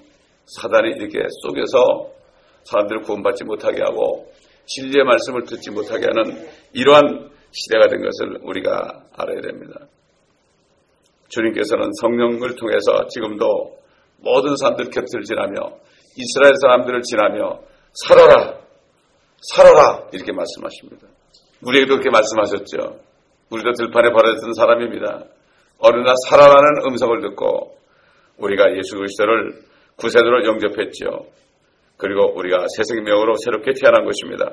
사단이 0.46 0.90
이렇게 0.98 1.20
속여서 1.44 2.12
사람들을 2.64 3.02
구원받지 3.02 3.44
못하게 3.44 3.82
하고 3.82 4.32
진리의 4.66 5.04
말씀을 5.06 5.44
듣지 5.46 5.72
못하게 5.72 6.08
하는 6.08 6.48
이러한 6.74 7.30
시대가 7.52 7.88
된 7.88 8.02
것을 8.02 8.40
우리가 8.44 9.06
알아야 9.14 9.42
됩니다. 9.42 9.88
주님께서는 11.30 11.90
성령을 12.02 12.56
통해서 12.56 13.08
지금도 13.08 13.78
모든 14.18 14.56
사람들 14.56 14.90
곁을 14.90 15.24
지나며 15.24 15.78
이스라엘 16.16 16.54
사람들을 16.62 17.02
지나며 17.04 17.60
살아라, 17.94 18.58
살아라 19.42 20.08
이렇게 20.12 20.32
말씀하십니다. 20.32 21.08
우리에게도 21.62 21.96
그렇게 21.96 22.10
말씀하셨죠. 22.10 23.00
우리도 23.50 23.72
들판에 23.74 24.12
버려졌던 24.12 24.54
사람입니다. 24.54 25.24
어느 25.80 25.98
날 25.98 26.14
살아라는 26.28 26.86
음성을 26.88 27.22
듣고 27.22 27.78
우리가 28.38 28.76
예수 28.76 28.98
그리스도를 28.98 29.62
구세주로 29.96 30.46
영접했죠. 30.46 31.28
그리고 31.98 32.34
우리가 32.36 32.66
새 32.76 32.84
생명으로 32.84 33.36
새롭게 33.44 33.72
태어난 33.80 34.06
것입니다. 34.06 34.52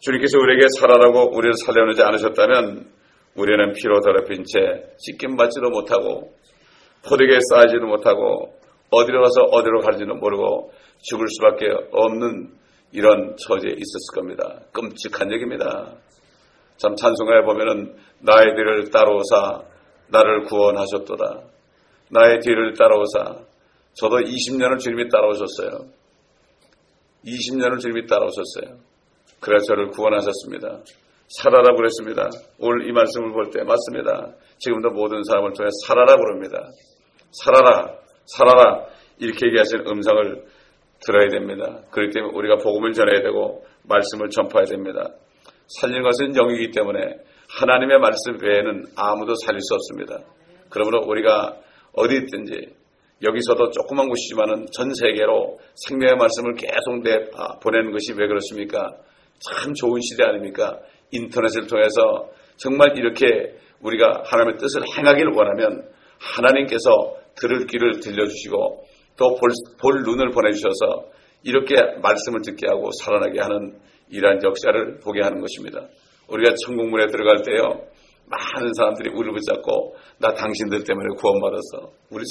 주님께서 0.00 0.38
우리에게 0.38 0.66
살아라고 0.78 1.36
우리를 1.36 1.54
살려내지 1.64 2.02
않으셨다면 2.02 2.86
우리는 3.34 3.72
피로 3.72 4.00
더럽힌 4.00 4.44
채 4.44 4.84
씻김 4.98 5.36
받지도 5.36 5.70
못하고 5.70 6.32
포대에 7.06 7.38
쌓이지도 7.50 7.86
못하고 7.86 8.54
어디로 8.90 9.22
가서 9.22 9.42
어디로 9.50 9.80
갈지도 9.80 10.14
모르고 10.14 10.72
죽을 11.02 11.26
수밖에 11.28 11.66
없는 11.92 12.50
이런 12.92 13.36
처지에 13.36 13.70
있었을 13.70 14.14
겁니다. 14.14 14.60
끔찍한 14.72 15.32
얘기입니다. 15.32 15.94
참 16.76 16.96
찬송가에 16.96 17.42
보면은 17.42 17.94
나의 18.20 18.54
뒤를 18.54 18.90
따라오사 18.90 19.62
나를 20.08 20.44
구원하셨도다. 20.44 21.40
나의 22.10 22.40
뒤를 22.40 22.74
따라오사 22.74 23.44
저도 23.94 24.16
20년을 24.16 24.78
주님이 24.78 25.08
따라오셨어요. 25.08 25.86
20년을 27.24 27.78
주님이 27.80 28.06
따라오셨어요. 28.06 28.78
그래서 29.40 29.66
저를 29.66 29.88
구원하셨습니다. 29.88 30.80
살아라 31.28 31.74
그랬습니다. 31.74 32.28
오늘 32.58 32.88
이 32.88 32.92
말씀을 32.92 33.32
볼 33.32 33.50
때 33.50 33.62
맞습니다. 33.64 34.34
지금도 34.58 34.90
모든 34.90 35.22
사람을 35.24 35.52
통해 35.54 35.68
살아라 35.86 36.16
그럽니다. 36.16 36.68
살아라, 37.30 37.94
살아라 38.26 38.86
이렇게 39.18 39.46
얘기하시는 39.46 39.86
음성을 39.86 40.44
들어야 41.04 41.28
됩니다. 41.30 41.80
그렇기 41.90 42.12
때문에 42.12 42.36
우리가 42.36 42.56
복음을 42.56 42.92
전해야 42.92 43.22
되고 43.22 43.64
말씀을 43.84 44.28
전파해야 44.30 44.66
됩니다. 44.66 45.08
살리는 45.66 46.02
것은 46.02 46.32
영이기 46.32 46.70
때문에 46.70 47.00
하나님의 47.48 47.98
말씀 47.98 48.38
외에는 48.40 48.86
아무도 48.96 49.34
살릴 49.44 49.60
수 49.60 49.74
없습니다. 49.74 50.18
그러므로 50.68 51.04
우리가 51.06 51.56
어디 51.94 52.16
있든지 52.16 52.74
여기서도 53.22 53.70
조그만 53.70 54.08
곳이지만은 54.08 54.66
전 54.72 54.92
세계로 54.94 55.58
생명의 55.86 56.16
말씀을 56.16 56.54
계속 56.54 57.02
내, 57.02 57.28
아, 57.36 57.58
보내는 57.60 57.92
것이 57.92 58.12
왜 58.16 58.26
그렇습니까? 58.26 58.88
참 59.38 59.74
좋은 59.74 60.00
시대 60.00 60.24
아닙니까? 60.24 60.80
인터넷을 61.12 61.66
통해서 61.66 62.30
정말 62.56 62.96
이렇게 62.96 63.26
우리가 63.80 64.22
하나님의 64.24 64.58
뜻을 64.58 64.82
행하기를 64.96 65.32
원하면 65.34 65.88
하나님께서 66.18 67.16
들을 67.36 67.66
귀를 67.66 68.00
들려주시고 68.00 68.84
또 69.16 69.36
볼, 69.36 69.50
볼 69.80 70.02
눈을 70.02 70.30
보내주셔서 70.30 71.10
이렇게 71.44 71.74
말씀을 72.00 72.40
듣게 72.42 72.66
하고 72.68 72.90
살아나게 73.02 73.40
하는 73.40 73.78
이러한 74.12 74.42
역사를 74.44 74.98
보게 75.00 75.22
하는 75.22 75.40
것입니다. 75.40 75.88
우리가 76.28 76.54
천국문에 76.64 77.06
들어갈 77.08 77.42
때요. 77.42 77.88
많은 78.26 78.72
사람들이 78.74 79.10
우리를 79.10 79.32
붙잡고 79.32 79.96
나 80.18 80.32
당신들 80.32 80.84
때문에 80.84 81.16
구원받았어. 81.18 81.92
우리 82.10 82.24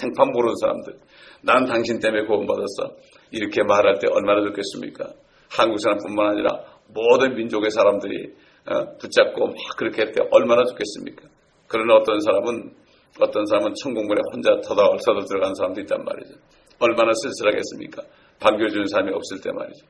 생판 0.00 0.32
모르는 0.32 0.54
사람들. 0.56 0.94
난 1.42 1.64
당신 1.66 1.98
때문에 2.00 2.24
구원받았어. 2.26 2.96
이렇게 3.30 3.62
말할 3.62 3.98
때 3.98 4.08
얼마나 4.10 4.42
좋겠습니까? 4.42 5.12
한국 5.50 5.78
사람뿐만 5.80 6.30
아니라 6.30 6.60
모든 6.88 7.34
민족의 7.34 7.70
사람들이 7.70 8.32
어, 8.66 8.96
붙잡고 8.98 9.46
막 9.46 9.54
그렇게 9.76 10.02
할 10.02 10.12
때 10.12 10.22
얼마나 10.30 10.64
좋겠습니까? 10.64 11.28
그러나 11.68 11.94
어떤 11.96 12.18
사람은 12.20 12.72
어떤 13.20 13.46
사람은 13.46 13.74
천국문에 13.82 14.20
혼자 14.32 14.50
터다 14.66 14.82
서도 15.04 15.20
들어간 15.26 15.54
사람도 15.54 15.80
있단 15.82 16.02
말이죠. 16.04 16.34
얼마나 16.80 17.12
쓸쓸하겠습니까? 17.14 18.02
반겨주는 18.40 18.86
사람이 18.86 19.12
없을 19.12 19.40
때 19.40 19.52
말이죠. 19.52 19.86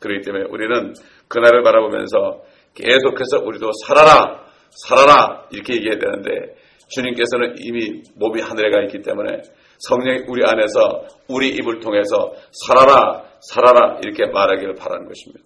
그렇기 0.00 0.24
때문에 0.24 0.44
우리는 0.50 0.94
그날을 1.28 1.62
바라보면서 1.62 2.42
계속해서 2.74 3.44
우리도 3.44 3.70
살아라! 3.86 4.44
살아라 4.70 5.46
이렇게 5.50 5.74
얘기해야 5.74 5.98
되는데 5.98 6.56
주님께서는 6.88 7.56
이미 7.58 8.02
몸이 8.16 8.40
하늘에 8.40 8.70
가 8.70 8.82
있기 8.82 9.02
때문에 9.02 9.42
성령이 9.78 10.24
우리 10.28 10.42
안에서 10.44 11.06
우리 11.28 11.48
입을 11.48 11.80
통해서 11.80 12.34
살아라 12.52 13.24
살아라 13.40 13.98
이렇게 14.02 14.26
말하기를 14.26 14.74
바라는 14.74 15.06
것입니다. 15.06 15.44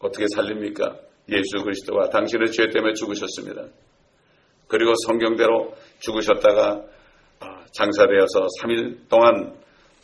어떻게 0.00 0.26
살립니까? 0.34 0.96
예수 1.30 1.62
그리스도가 1.62 2.08
당신의 2.08 2.50
죄 2.52 2.68
때문에 2.68 2.94
죽으셨습니다. 2.94 3.66
그리고 4.66 4.92
성경대로 5.06 5.74
죽으셨다가 6.00 6.82
아, 7.40 7.64
장사되어서 7.72 8.46
3일 8.60 9.08
동안 9.08 9.54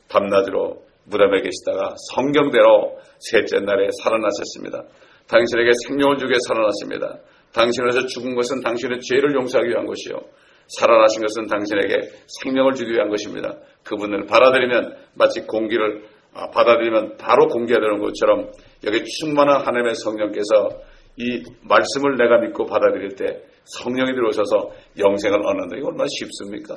밤낮으로 0.08 0.84
무덤에 1.04 1.42
계시다가 1.42 1.94
성경대로 2.14 2.98
셋째 3.18 3.60
날에 3.60 3.88
살아나셨습니다. 4.02 4.84
당신에게 5.28 5.70
생명을 5.86 6.18
주게 6.18 6.34
살아났습니다. 6.46 7.18
당신에서 7.52 8.06
죽은 8.06 8.34
것은 8.34 8.60
당신의 8.60 9.00
죄를 9.00 9.34
용서하기 9.34 9.68
위한 9.70 9.86
것이요. 9.86 10.18
살아나신 10.66 11.22
것은 11.22 11.46
당신에게 11.46 12.10
생명을 12.42 12.74
주기 12.74 12.92
위한 12.92 13.08
것입니다. 13.08 13.56
그분을 13.84 14.26
받아들이면 14.26 14.96
마치 15.14 15.40
공기를 15.42 16.04
아, 16.34 16.50
받아들이면 16.50 17.16
바로 17.16 17.46
공기가 17.46 17.78
되는 17.78 18.00
것처럼 18.00 18.50
여기 18.84 19.04
충만한 19.04 19.60
하나님의 19.60 19.94
성령께서 19.94 20.68
이 21.16 21.44
말씀을 21.62 22.16
내가 22.16 22.38
믿고 22.38 22.66
받아들일 22.66 23.14
때 23.14 23.40
성령이 23.64 24.12
들어오셔서 24.14 24.72
영생을 24.98 25.46
얻는다. 25.46 25.76
이거 25.76 25.88
얼마나 25.88 26.08
쉽습니까? 26.08 26.76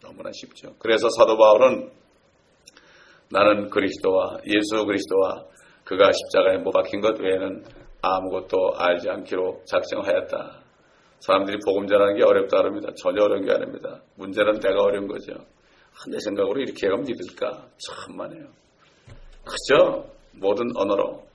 너무나 0.00 0.30
쉽죠. 0.32 0.74
그래서 0.78 1.08
사도 1.18 1.36
바울은 1.36 1.90
나는 3.34 3.68
그리스도와 3.68 4.38
예수 4.46 4.86
그리스도와 4.86 5.44
그가 5.82 6.12
십자가에 6.12 6.58
못 6.58 6.70
박힌 6.70 7.00
것 7.00 7.18
외에는 7.18 7.64
아무것도 8.00 8.76
알지 8.76 9.10
않기로 9.10 9.62
작정하였다. 9.66 10.60
사람들이 11.18 11.58
복음 11.66 11.88
전하는 11.88 12.16
게 12.16 12.22
어렵다 12.22 12.58
그럽니다. 12.58 12.90
전혀 12.96 13.24
어려운 13.24 13.44
게 13.44 13.50
아닙니다. 13.52 14.00
문제는 14.16 14.60
내가 14.60 14.80
어려운 14.82 15.08
거죠. 15.08 15.32
내 16.08 16.18
생각으로 16.20 16.60
이렇게 16.60 16.86
하면 16.86 17.02
믿을까? 17.02 17.66
참만해요. 18.06 18.46
그죠? 19.44 20.06
모든 20.32 20.66
언어로. 20.76 21.26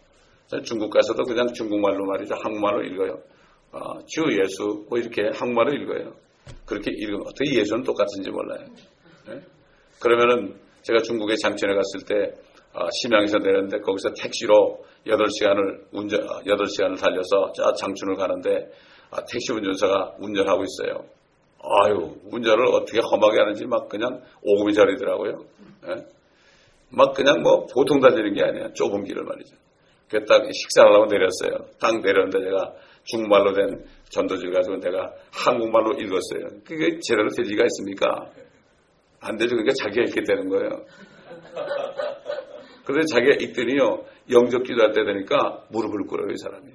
중국 0.63 0.91
가서도 0.91 1.23
그냥 1.23 1.51
중국말로 1.51 2.05
말이죠. 2.05 2.33
한국말로 2.35 2.81
읽어요. 2.83 3.19
어, 3.73 3.99
주 4.05 4.23
예수 4.41 4.85
뭐 4.89 4.97
이렇게 4.97 5.23
한국말로 5.33 5.73
읽어요. 5.73 6.13
그렇게 6.65 6.91
읽으면 6.91 7.23
어떻게 7.27 7.59
예수는 7.59 7.83
똑같은지 7.83 8.31
몰라요. 8.31 8.65
네? 9.27 9.41
그러면은 9.99 10.68
제가 10.89 11.01
중국에 11.03 11.35
장천에 11.35 11.73
갔을 11.75 12.05
때 12.05 12.33
어, 12.73 12.87
심양에서 13.01 13.37
내렸는데 13.39 13.79
거기서 13.79 14.13
택시로 14.13 14.83
8시간을 15.05 15.85
운전 15.91 16.21
8시간을 16.21 16.93
어, 16.93 16.95
달려서 16.95 17.51
저 17.55 17.73
장춘을 17.73 18.15
가는데 18.15 18.69
아, 19.11 19.23
택시 19.25 19.51
운전사가 19.53 20.15
운전하고 20.19 20.63
있어요. 20.63 21.05
아유 21.61 22.15
운전을 22.31 22.65
어떻게 22.73 22.99
험하게 22.99 23.39
하는지 23.39 23.65
막 23.65 23.87
그냥 23.89 24.21
오금이 24.41 24.73
저리더라고요. 24.73 25.45
네? 25.87 25.95
막 26.91 27.13
그냥 27.13 27.41
뭐 27.43 27.67
보통 27.67 27.99
다니는 27.99 28.33
게 28.33 28.43
아니야. 28.43 28.73
좁은 28.73 29.03
길을 29.03 29.23
말이죠. 29.23 29.55
그래 30.09 30.25
딱 30.25 30.43
식사를 30.51 30.91
하고 30.91 31.05
내렸어요. 31.05 31.69
딱 31.79 32.01
내렸는데 32.01 32.39
제가 32.39 32.73
중국말로 33.03 33.53
된 33.53 33.85
전도지를 34.09 34.53
가지고 34.53 34.79
내가 34.79 35.11
한국말로 35.31 35.93
읽었어요. 35.99 36.61
그게 36.65 36.97
제대로 37.01 37.29
될 37.29 37.45
리가 37.45 37.63
있습니까? 37.65 38.31
안 39.21 39.37
되죠. 39.37 39.55
그러니까 39.55 39.73
자기가 39.73 40.03
읽게 40.03 40.23
되는 40.23 40.49
거예요. 40.49 40.85
그런데 42.85 43.05
자기가 43.05 43.35
읽더니요, 43.39 44.05
영적 44.31 44.63
기도할 44.63 44.93
때 44.93 45.03
되니까 45.03 45.63
무릎을 45.69 46.07
꿇어요, 46.07 46.31
이 46.31 46.37
사람이. 46.37 46.67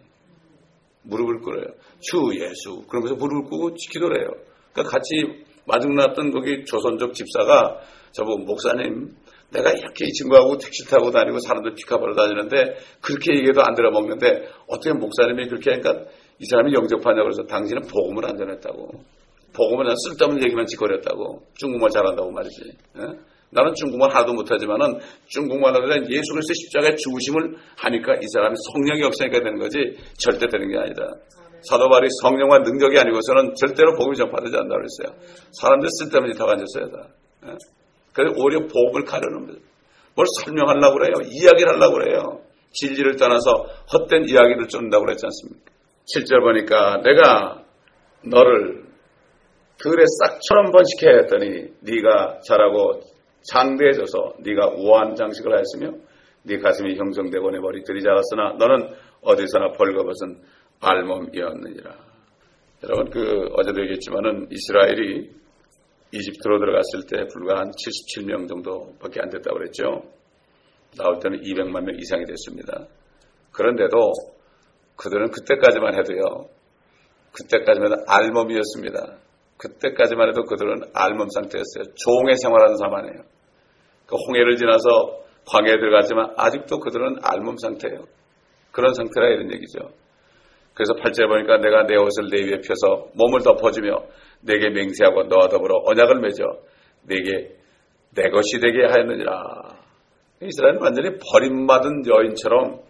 무릎을 1.03 1.41
꿇어요. 1.41 1.67
주 2.01 2.19
예수. 2.41 2.87
그러면서 2.87 3.15
무릎을 3.17 3.51
꿇고 3.51 3.75
기도를 3.91 4.21
해요. 4.21 4.29
그러니까 4.73 4.93
같이 4.93 5.45
마중났던 5.67 6.31
거기 6.31 6.65
조선족 6.65 7.15
집사가 7.15 7.81
저보고 8.13 8.45
목사님, 8.45 9.11
내가 9.51 9.71
이렇게 9.71 10.07
이 10.07 10.13
친구하고 10.13 10.59
택시 10.59 10.85
타고 10.89 11.11
다니고 11.11 11.39
사람들 11.41 11.75
픽업하러 11.75 12.15
다니는데 12.15 12.77
그렇게 13.01 13.35
얘기해도 13.37 13.63
안 13.63 13.75
들어먹는데 13.75 14.49
어떻게 14.69 14.93
목사님이 14.93 15.47
그렇게 15.49 15.71
하니까 15.71 16.05
이 16.39 16.45
사람이 16.47 16.75
영접하냐고 16.75 17.25
그래서 17.25 17.45
당신은 17.45 17.83
복음을 17.83 18.27
안 18.27 18.37
전했다고. 18.37 19.05
그냥 19.55 19.95
쓸데없는 19.97 20.43
얘기만 20.45 20.67
짓거렸다고. 20.67 21.43
중국말 21.55 21.91
잘한다고 21.91 22.31
말이지. 22.31 22.63
예? 22.99 23.03
나는 23.51 23.73
중국말 23.75 24.11
하나도 24.11 24.35
못하지만은 24.35 24.99
중국말로 25.29 25.89
된 25.89 26.11
예수 26.11 26.33
그리스도 26.33 26.55
십자가의 26.55 26.97
죽으심을 26.97 27.57
하니까 27.77 28.15
이 28.21 28.27
사람이 28.35 28.55
성령이 28.73 29.03
없으니까 29.05 29.39
되는 29.39 29.59
거지 29.59 29.79
절대 30.19 30.47
되는 30.49 30.69
게 30.69 30.77
아니다. 30.77 31.07
사도발이 31.63 32.09
성령과 32.21 32.59
능력이 32.59 32.99
아니고서는 32.99 33.55
절대로 33.55 33.95
복음이 33.97 34.17
전파되지 34.17 34.57
않는다고 34.57 34.83
그랬어요. 34.83 35.23
사람들 35.53 35.89
쓸데없는 35.89 36.33
짓 36.35 36.41
하고 36.41 36.51
앉았어야 36.51 36.85
다. 36.91 37.09
예? 37.47 37.57
그래서 38.13 38.35
오히려 38.37 38.67
복음을 38.67 39.05
가려는 39.05 39.47
거예요. 39.47 39.61
뭘 40.17 40.27
설명하려고 40.43 40.99
그래요. 40.99 41.15
이야기를 41.25 41.75
하려고 41.75 41.95
그래요. 41.95 42.41
진리를 42.73 43.17
떠나서 43.17 43.67
헛된 43.93 44.29
이야기를 44.29 44.67
쫓는다고 44.69 45.05
그랬지 45.05 45.27
않습니까? 45.27 45.73
7절 46.13 46.41
보니까 46.43 47.01
내가 47.03 47.63
너를 48.25 48.84
들에 49.79 50.05
싹처럼 50.21 50.71
번식해 50.71 51.19
했더니 51.19 51.69
네가 51.81 52.41
자라고 52.47 53.01
장대해져서 53.51 54.35
네가 54.41 54.75
우아한 54.77 55.15
장식을 55.15 55.53
하였으며 55.53 55.99
네 56.45 56.59
가슴이 56.59 56.97
형성되고 56.97 57.51
내 57.51 57.59
머리들이 57.59 58.03
자랐으나 58.03 58.55
너는 58.59 58.95
어디서나 59.23 59.73
벌거벗은 59.73 60.43
알몸이었느니라. 60.81 61.97
여러분 62.85 63.11
그 63.11 63.49
어제도 63.57 63.81
얘기했지만은 63.81 64.49
이스라엘이 64.51 65.31
이집트로 66.13 66.59
들어갔을 66.59 67.07
때 67.09 67.27
불과 67.33 67.61
한 67.61 67.71
77명 67.71 68.49
정도밖에 68.49 69.21
안 69.21 69.31
됐다고 69.31 69.59
그랬죠. 69.59 70.03
나올 70.97 71.19
때는 71.19 71.41
200만 71.41 71.85
명 71.85 71.97
이상이 71.99 72.25
됐습니다. 72.27 72.87
그런데도 73.53 74.13
그들은 74.97 75.31
그때까지만 75.31 75.99
해도요. 75.99 76.49
그때까지만 77.33 77.93
해도 77.93 78.05
알몸이었습니다. 78.07 79.19
그때까지만 79.57 80.29
해도 80.31 80.45
그들은 80.45 80.83
알몸 80.95 81.29
상태였어요. 81.31 81.95
종의 81.95 82.37
생활하는 82.37 82.77
사람이에요. 82.77 83.23
그 84.07 84.17
홍해를 84.17 84.57
지나서 84.57 85.21
광야에 85.47 85.79
들어갔지만 85.79 86.35
아직도 86.37 86.81
그들은 86.81 87.19
알몸 87.23 87.57
상태예요. 87.59 88.05
그런 88.73 88.93
상태라 88.95 89.29
이런 89.29 89.53
얘기죠. 89.53 89.79
그래서 90.75 90.95
8절에 90.95 91.29
보니까 91.29 91.59
내가 91.59 91.87
내 91.87 91.97
옷을 91.97 92.29
내 92.31 92.43
위에 92.43 92.61
펴서 92.67 93.09
몸을 93.15 93.43
덮어주며 93.43 94.03
내게 94.41 94.71
맹세하고 94.71 95.25
너와 95.25 95.49
더불어 95.49 95.83
언약을 95.87 96.21
맺어 96.21 96.45
내게 97.03 97.57
내 98.15 98.29
것이 98.31 98.59
되게 98.61 98.85
하였느니라. 98.85 99.85
이스라엘은 100.43 100.81
완전히 100.81 101.17
버림받은 101.33 102.07
여인처럼 102.07 102.81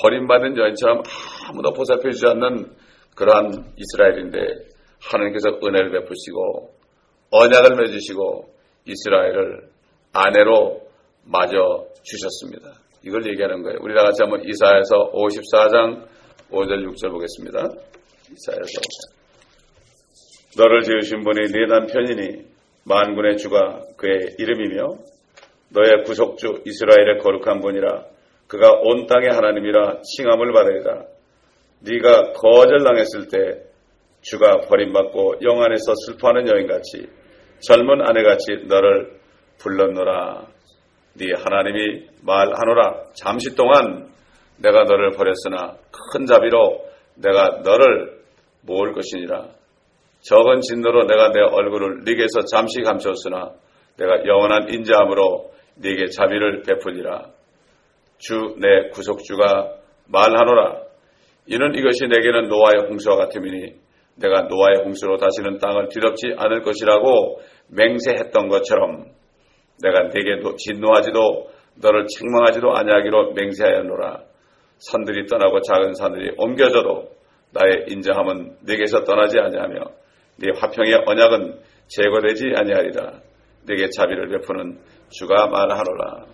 버림받은 0.00 0.56
여인처럼 0.56 1.02
아무도 1.48 1.72
보살펴주지 1.72 2.26
않는 2.26 2.74
그러한 3.14 3.72
이스라엘인데 3.76 4.38
하나님께서 5.00 5.58
은혜를 5.62 5.90
베푸시고 5.92 6.74
언약을 7.30 7.76
맺으시고 7.76 8.48
이스라엘을 8.86 9.68
아내로 10.12 10.80
맞아 11.24 11.56
주셨습니다. 12.02 12.72
이걸 13.04 13.26
얘기하는 13.26 13.62
거예요. 13.62 13.78
우리 13.82 13.94
다 13.94 14.02
같이 14.02 14.22
한번 14.22 14.42
이사에서 14.44 15.12
54장 15.12 16.06
5절 16.50 16.86
6절 16.86 17.10
보겠습니다. 17.10 17.58
이사에서 18.32 18.80
너를 20.56 20.82
지으신 20.82 21.22
분이 21.22 21.52
네 21.52 21.66
남편이니 21.68 22.46
만군의 22.84 23.36
주가 23.36 23.82
그의 23.96 24.34
이름이며 24.38 24.98
너의 25.70 26.04
구속주 26.04 26.62
이스라엘의 26.64 27.18
거룩한 27.22 27.60
분이라 27.60 28.06
그가 28.46 28.72
온 28.80 29.06
땅의 29.06 29.28
하나님이라 29.28 30.00
칭함을 30.00 30.52
받으리라. 30.52 31.04
네가 31.80 32.32
거절당했을 32.32 33.28
때 33.28 33.67
주가 34.20 34.58
버림받고 34.68 35.36
영 35.42 35.62
안에서 35.62 35.94
슬퍼하는 36.06 36.48
여인같이 36.48 37.08
젊은 37.60 38.06
아내같이 38.06 38.66
너를 38.66 39.18
불렀노라. 39.58 40.46
네 41.14 41.26
하나님이 41.36 42.06
말하노라. 42.22 43.04
잠시 43.14 43.54
동안 43.54 44.08
내가 44.58 44.84
너를 44.84 45.12
버렸으나 45.12 45.76
큰 46.12 46.26
자비로 46.26 46.84
내가 47.16 47.60
너를 47.64 48.18
모을 48.62 48.92
것이니라. 48.92 49.48
적은 50.20 50.60
진노로 50.60 51.06
내가 51.06 51.30
내 51.30 51.40
얼굴을 51.40 52.04
네게서 52.04 52.44
잠시 52.50 52.82
감췄으나 52.82 53.52
내가 53.96 54.24
영원한 54.26 54.68
인자함으로 54.68 55.52
네게 55.76 56.10
자비를 56.10 56.62
베풀리라. 56.62 57.30
주 58.18 58.34
내 58.58 58.90
구속주가 58.90 59.74
말하노라. 60.08 60.82
이는 61.46 61.74
이것이 61.74 62.06
내게는 62.08 62.48
노아의 62.48 62.88
홍수와 62.88 63.16
같음이니 63.16 63.74
내가 64.20 64.42
노아의 64.42 64.82
홍수로 64.84 65.16
다시는 65.16 65.58
땅을 65.58 65.88
뒤덮지 65.88 66.34
않을 66.36 66.62
것이라고 66.62 67.40
맹세했던 67.68 68.48
것처럼 68.48 69.06
내가 69.82 70.02
네게 70.04 70.42
진노하지도 70.56 71.48
너를 71.76 72.06
책망하지도 72.06 72.72
아니하기로 72.76 73.32
맹세하였노라. 73.34 74.24
산들이 74.78 75.26
떠나고 75.26 75.60
작은 75.60 75.94
산들이 75.94 76.32
옮겨져도 76.36 77.10
나의 77.52 77.86
인자함은 77.88 78.58
네게서 78.62 79.04
떠나지 79.04 79.38
아니하며 79.38 79.80
네 80.36 80.50
화평의 80.56 81.04
언약은 81.06 81.60
제거되지 81.88 82.52
아니하리라. 82.54 83.20
네게 83.66 83.88
자비를 83.90 84.28
베푸는 84.28 84.78
주가 85.10 85.46
말하노라. 85.46 86.26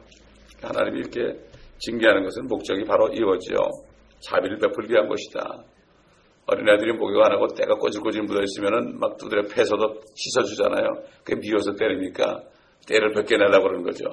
하나님이 0.62 1.01
이렇게 1.01 1.38
징계하는 1.79 2.23
것은 2.25 2.47
목적이 2.47 2.85
바로 2.85 3.09
이거지요. 3.09 3.59
자비를 4.20 4.59
베풀기 4.59 4.92
위한 4.92 5.09
것이다. 5.09 5.64
어린아이들이 6.46 6.92
목욕 6.92 7.22
안 7.24 7.33
하고 7.33 7.48
때가 7.48 7.76
꼬질꼬질 7.76 8.22
묻어있으면은 8.22 8.98
막 8.98 9.16
두드려 9.16 9.42
패서도 9.42 10.00
씻어주잖아요. 10.14 10.88
그게 11.24 11.40
미워서 11.40 11.74
때리니까 11.74 12.42
때를 12.87 13.12
벗겨내려고 13.12 13.64
그러는 13.64 13.83
거죠. 13.83 14.04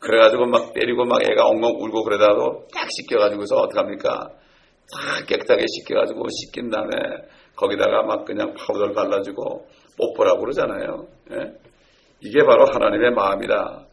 그래가지고 0.00 0.46
막 0.46 0.72
때리고 0.74 1.04
막 1.04 1.22
애가 1.22 1.46
엉엉 1.46 1.80
울고 1.80 2.02
그러다가도 2.02 2.66
딱 2.74 2.88
씻겨가지고서 2.90 3.56
어떡합니까? 3.56 4.30
딱 4.92 5.26
깨끗하게 5.28 5.64
씻겨가지고 5.66 6.26
씻긴 6.28 6.70
다음에 6.70 6.90
거기다가 7.54 8.02
막 8.02 8.24
그냥 8.24 8.54
파우더를 8.54 8.94
발라주고 8.94 9.66
뽀뽀라고 9.96 10.40
그러잖아요. 10.40 11.06
예? 11.32 11.52
이게 12.20 12.44
바로 12.44 12.64
하나님의 12.66 13.12
마음이다. 13.12 13.86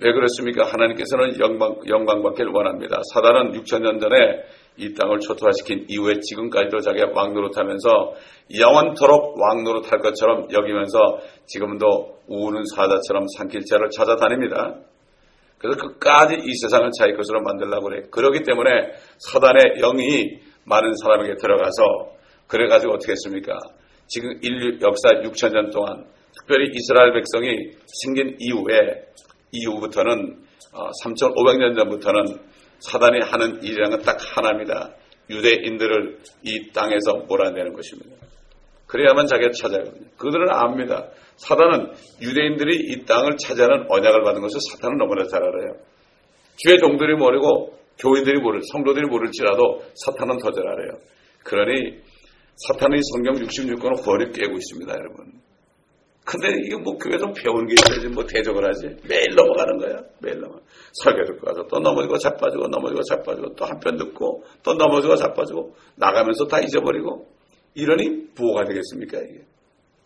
왜 0.00 0.12
그렇습니까? 0.12 0.64
하나님께서는 0.64 1.40
영광, 1.40 1.74
영광받기를 1.86 2.52
원합니다. 2.52 3.00
사단은 3.12 3.52
6천년 3.52 4.00
전에 4.00 4.44
이 4.76 4.94
땅을 4.94 5.18
초토화시킨 5.18 5.86
이후에 5.88 6.20
지금까지도 6.20 6.78
자기가 6.78 7.10
왕노릇하면서 7.12 8.14
영원토록 8.60 9.36
왕노릇할 9.40 9.98
것처럼 9.98 10.46
여기면서 10.52 11.18
지금도 11.46 12.18
우는 12.28 12.62
사자처럼 12.76 13.26
산길자를 13.36 13.90
찾아다닙니다. 13.90 14.76
그래서 15.58 15.80
끝까지 15.80 16.36
이 16.44 16.54
세상을 16.62 16.88
자기 16.96 17.14
것으로 17.14 17.42
만들려고 17.42 17.88
그래. 17.88 18.02
그렇기 18.12 18.44
때문에 18.44 18.92
사단의 19.18 19.80
영이 19.80 20.38
많은 20.64 20.94
사람에게 21.02 21.34
들어가서 21.40 21.82
그래가지고 22.46 22.94
어떻게 22.94 23.12
했습니까? 23.12 23.58
지금 24.06 24.30
인류 24.42 24.78
역사 24.80 25.10
6천년 25.22 25.72
동안 25.72 26.06
특별히 26.38 26.70
이스라엘 26.72 27.12
백성이 27.12 27.72
생긴 28.02 28.36
이후에 28.38 29.08
이후부터는 29.52 30.38
3,500년 31.04 31.72
어, 31.72 31.74
전부터는 31.74 32.24
사단이 32.80 33.20
하는 33.20 33.62
일이라는 33.62 33.96
건 33.98 34.02
딱 34.04 34.18
하나입니다. 34.36 34.94
유대인들을 35.30 36.18
이 36.44 36.72
땅에서 36.72 37.24
몰아내는 37.28 37.72
것입니다. 37.74 38.16
그래야만 38.86 39.26
자기가 39.26 39.50
찾아거든요. 39.50 40.08
그들은 40.16 40.48
압니다. 40.50 41.08
사단은 41.36 41.92
유대인들이 42.22 42.92
이 42.92 43.04
땅을 43.04 43.36
차지하는 43.36 43.86
언약을 43.90 44.22
받은 44.22 44.40
것을 44.40 44.58
사탄은 44.70 44.96
너무나 44.96 45.24
잘 45.26 45.42
알아요. 45.42 45.74
주의 46.56 46.78
종들이 46.78 47.14
모르고 47.14 47.78
교인들이 47.98 48.40
모를, 48.40 48.60
성도들이 48.72 49.06
모를지라도 49.06 49.82
사탄은 50.06 50.38
더 50.38 50.50
잘 50.52 50.66
알아요. 50.66 50.98
그러니 51.44 51.98
사탄의 52.56 53.00
성경 53.12 53.34
66권을 53.34 54.02
권히 54.04 54.32
깨고 54.32 54.56
있습니다, 54.56 54.92
여러분. 54.92 55.32
근데 56.30 56.48
이게 56.62 56.76
뭐 56.76 56.98
교회에서 56.98 57.32
배우는 57.32 57.66
게 57.68 57.74
있어야지 57.74 58.08
뭐 58.08 58.22
대적을 58.26 58.62
하지. 58.68 58.86
매일 59.08 59.34
넘어가는 59.34 59.78
거야. 59.78 59.96
매일 60.20 60.38
넘어. 60.40 60.60
설교 60.92 61.24
듣고 61.24 61.46
가서 61.46 61.66
또 61.68 61.78
넘어지고 61.78 62.18
자빠지고 62.18 62.68
넘어지고 62.68 63.00
자빠지고 63.02 63.54
또 63.54 63.64
한 63.64 63.80
편 63.80 63.96
듣고 63.96 64.44
또 64.62 64.74
넘어지고 64.74 65.16
자빠지고 65.16 65.74
나가면서 65.96 66.46
다 66.46 66.60
잊어버리고 66.60 67.26
이러니 67.74 68.34
부호가 68.34 68.64
되겠습니까 68.66 69.18
이게. 69.20 69.40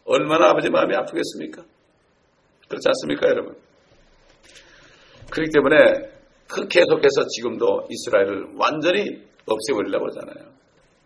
얼마나 0.04 0.50
아버지 0.50 0.70
마음이 0.70 0.94
아프겠습니까? 0.94 1.64
그렇지 2.68 2.88
않습니까 2.88 3.28
여러분? 3.28 3.56
그렇기 5.30 5.50
때문에 5.52 5.76
그 6.48 6.68
계속해서 6.68 7.26
지금도 7.28 7.86
이스라엘을 7.90 8.46
완전히 8.58 9.22
없애버리려고 9.46 10.06
하잖아요. 10.08 10.52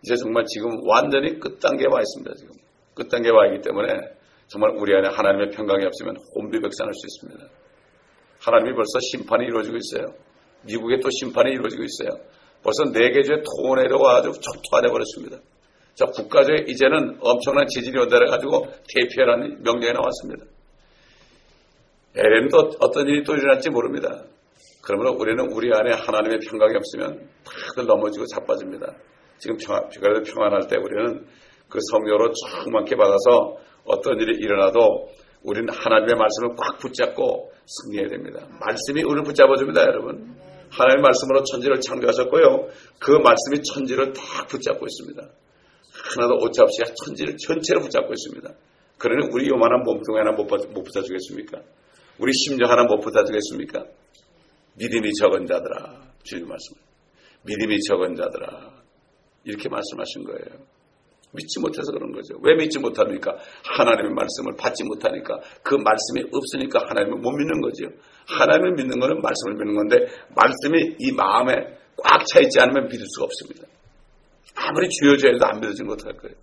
이제 0.02 0.14
정말 0.16 0.44
지금 0.46 0.70
완전히 0.86 1.38
끝단계에 1.40 1.86
와 1.90 2.00
있습니다. 2.00 2.34
지금 2.36 2.52
끝단계에 2.94 3.30
와 3.32 3.46
있기 3.46 3.60
때문에 3.62 3.92
정말 4.48 4.70
우리 4.76 4.94
안에 4.94 5.08
하나님의 5.08 5.50
평강이 5.50 5.84
없으면 5.84 6.16
혼비백산할 6.34 6.92
수 6.94 7.06
있습니다. 7.06 7.52
하나님이 8.40 8.74
벌써 8.74 9.00
심판이 9.00 9.46
이루어지고 9.46 9.76
있어요. 9.76 10.14
미국에 10.62 11.00
또 11.00 11.08
심판이 11.10 11.52
이루어지고 11.52 11.82
있어요. 11.82 12.20
벌써 12.62 12.84
네 12.92 13.10
개주의 13.10 13.42
토네도가 13.42 14.16
아주 14.16 14.32
초토화돼 14.32 14.88
버렸습니다. 14.88 15.38
자, 15.94 16.04
국가주에 16.06 16.66
이제는 16.68 17.18
엄청난 17.20 17.66
지진이 17.66 17.98
온다해 17.98 18.26
가지고 18.26 18.66
대피하라는 18.94 19.62
명령이 19.62 19.92
나왔습니다. 19.92 20.44
에렌도 22.14 22.72
어떤 22.80 23.08
일이 23.08 23.24
또 23.24 23.34
일어날지 23.34 23.70
모릅니다. 23.70 24.24
그러면 24.82 25.14
우리는 25.16 25.52
우리 25.52 25.72
안에 25.72 25.92
하나님의 25.92 26.38
평강이 26.48 26.76
없으면 26.76 27.28
다들 27.44 27.86
넘어지고 27.86 28.26
자빠집니다. 28.26 28.94
지금 29.38 29.56
평안, 29.56 29.88
평안할 29.90 30.68
때 30.68 30.76
우리는 30.76 31.26
그 31.68 31.78
성령으로 31.90 32.32
충만케 32.32 32.94
받아서 32.96 33.56
어떤 33.86 34.20
일이 34.20 34.36
일어나도 34.38 35.08
우리는 35.42 35.68
하나님의 35.72 36.14
말씀을 36.14 36.56
꽉 36.56 36.78
붙잡고 36.78 37.52
승리해야 37.66 38.08
됩니다. 38.08 38.46
말씀이 38.60 39.02
우리를 39.02 39.22
붙잡아줍니다, 39.22 39.80
여러분. 39.82 40.36
하나님의 40.70 41.02
말씀으로 41.02 41.44
천지를 41.44 41.80
창조하셨고요. 41.80 42.68
그 42.98 43.12
말씀이 43.12 43.62
천지를 43.62 44.12
다 44.12 44.46
붙잡고 44.48 44.84
있습니다. 44.84 45.22
하나도 46.14 46.34
오차없이 46.44 46.82
천지를 47.04 47.36
전체로 47.36 47.80
붙잡고 47.80 48.12
있습니다. 48.12 48.50
그러니 48.98 49.28
우리 49.32 49.48
요만한 49.48 49.82
몸뚱이 49.84 50.18
하나 50.18 50.32
못, 50.32 50.46
못 50.46 50.82
붙여주겠습니까? 50.82 51.60
우리 52.18 52.32
심령 52.32 52.70
하나 52.70 52.84
못 52.84 53.00
붙여주겠습니까? 53.00 53.84
믿음이 54.74 55.12
적은 55.14 55.46
자들아. 55.46 56.06
주님 56.22 56.48
말씀. 56.48 56.74
믿음이 57.44 57.80
적은 57.82 58.16
자들아. 58.16 58.70
이렇게 59.44 59.68
말씀하신 59.68 60.24
거예요. 60.24 60.66
믿지 61.32 61.60
못해서 61.60 61.92
그런 61.92 62.12
거죠. 62.12 62.34
왜 62.42 62.54
믿지 62.54 62.78
못합니까? 62.78 63.36
하나님의 63.64 64.12
말씀을 64.12 64.54
받지 64.56 64.84
못하니까 64.84 65.40
그 65.62 65.74
말씀이 65.74 66.24
없으니까 66.32 66.86
하나님을 66.88 67.18
못 67.18 67.30
믿는 67.32 67.60
거죠. 67.60 67.84
하나님을 68.26 68.74
믿는 68.74 68.98
것은 68.98 69.20
말씀을 69.20 69.54
믿는 69.56 69.74
건데 69.74 70.06
말씀이 70.34 70.96
이 70.98 71.12
마음에 71.12 71.54
꽉 71.96 72.24
차 72.32 72.40
있지 72.40 72.60
않으면 72.60 72.88
믿을 72.88 73.04
수가 73.06 73.24
없습니다. 73.24 73.66
아무리 74.54 74.88
주여져 74.88 75.28
해도 75.28 75.46
안 75.46 75.60
믿어지는 75.60 75.88
것 75.88 75.98
같을 75.98 76.16
거예요. 76.18 76.36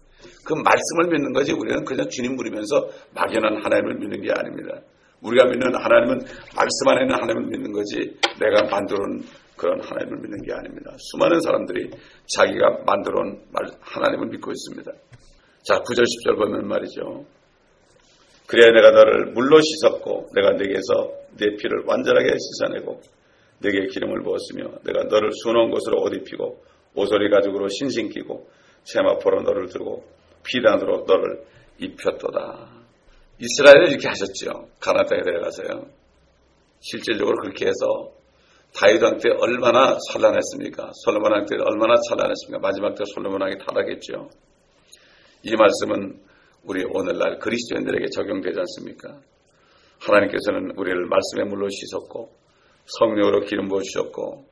그 0.45 0.53
말씀을 0.53 1.11
믿는 1.11 1.33
거지 1.33 1.53
우리는 1.53 1.83
그냥 1.85 2.07
주님 2.09 2.35
부리면서 2.35 2.89
막연한 3.15 3.63
하나님을 3.63 3.95
믿는 3.95 4.21
게 4.21 4.31
아닙니다. 4.31 4.81
우리가 5.21 5.45
믿는 5.45 5.73
하나님은 5.75 6.19
말씀 6.55 6.87
안에 6.87 7.01
있는 7.03 7.15
하나님을 7.15 7.43
믿는 7.49 7.71
거지 7.71 8.17
내가 8.39 8.63
만들어 8.69 8.99
그런 9.55 9.81
하나님을 9.81 10.19
믿는 10.19 10.41
게 10.41 10.53
아닙니다. 10.53 10.95
수많은 10.97 11.39
사람들이 11.41 11.89
자기가 12.25 12.83
만들어 12.85 13.21
온 13.21 13.41
하나님을 13.81 14.27
믿고 14.27 14.51
있습니다. 14.51 14.91
자, 15.63 15.79
9절 15.79 16.03
10절 16.03 16.37
보면 16.37 16.67
말이죠. 16.67 17.25
그래야 18.47 18.71
내가 18.71 18.91
너를 18.91 19.31
물로 19.33 19.59
씻었고 19.61 20.29
내가 20.33 20.51
네게서 20.51 21.23
네 21.37 21.55
피를 21.55 21.83
완전하게 21.85 22.29
씻어내고 22.37 23.01
네게 23.59 23.87
기름을 23.87 24.21
부었으며 24.23 24.79
내가 24.83 25.03
너를 25.05 25.31
순한 25.31 25.69
곳으로 25.69 26.01
옷 26.01 26.13
입히고 26.13 26.63
오소리 26.95 27.29
가죽으로 27.29 27.69
신신 27.69 28.09
끼고 28.09 28.47
세마포로 28.83 29.41
너를 29.43 29.67
들고 29.67 30.05
피단으로 30.45 31.05
너를 31.07 31.43
입혔도다. 31.79 32.69
이스라엘은 33.39 33.91
이렇게 33.91 34.07
하셨죠. 34.09 34.67
가나 34.79 35.03
땅에 35.05 35.21
들어가서요. 35.23 35.87
실질적으로 36.81 37.37
그렇게 37.41 37.65
해서 37.65 38.11
다윗 38.75 39.01
왕 39.03 39.17
때 39.17 39.29
얼마나 39.29 39.97
찬란했습니까? 40.11 40.91
솔로몬 41.05 41.31
왕 41.31 41.45
때 41.45 41.55
얼마나 41.57 41.95
찬란했습니까? 42.09 42.59
마지막 42.59 42.95
때 42.95 43.03
솔로몬 43.13 43.41
왕이 43.41 43.57
타락했죠. 43.59 44.29
이 45.43 45.55
말씀은 45.55 46.19
우리 46.65 46.83
오늘날 46.89 47.37
그리스도인들에게 47.39 48.07
적용되지 48.09 48.57
않습니까? 48.59 49.19
하나님께서는 49.99 50.71
우리를 50.77 51.05
말씀의 51.05 51.45
물로 51.45 51.67
씻었고 51.69 52.31
성령으로 52.85 53.41
기름 53.41 53.67
부어 53.67 53.81
주셨고 53.81 54.45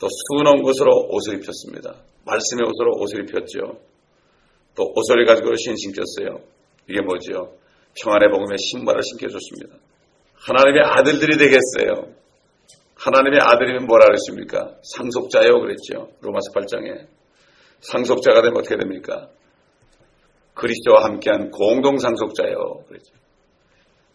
또 0.00 0.08
수놓은 0.08 0.62
곳으로 0.62 1.08
옷을 1.10 1.34
입혔습니다. 1.34 1.96
말씀의 2.24 2.66
옷으로 2.68 2.92
옷을 3.00 3.24
입혔죠. 3.24 3.80
또 4.76 4.92
옷을 4.94 5.26
가지고 5.26 5.56
신 5.56 5.74
신겼어요. 5.76 6.40
이게 6.88 7.00
뭐죠? 7.00 7.56
평안의 8.00 8.30
복음의 8.30 8.56
신발을 8.58 9.02
신겨줬습니다. 9.02 9.76
하나님의 10.34 10.82
아들들이 10.84 11.36
되겠어요. 11.36 12.14
하나님의 12.98 13.40
아들이면 13.40 13.86
뭐라 13.86 14.06
그랬습니까? 14.06 14.74
상속자요 14.96 15.60
그랬죠. 15.60 16.10
로마서 16.20 16.50
8장에. 16.52 17.06
상속자가 17.80 18.42
되면 18.42 18.58
어떻게 18.58 18.76
됩니까? 18.76 19.28
그리스도와 20.54 21.04
함께한 21.04 21.50
공동 21.50 21.98
상속자요 21.98 22.84
그랬죠. 22.88 23.14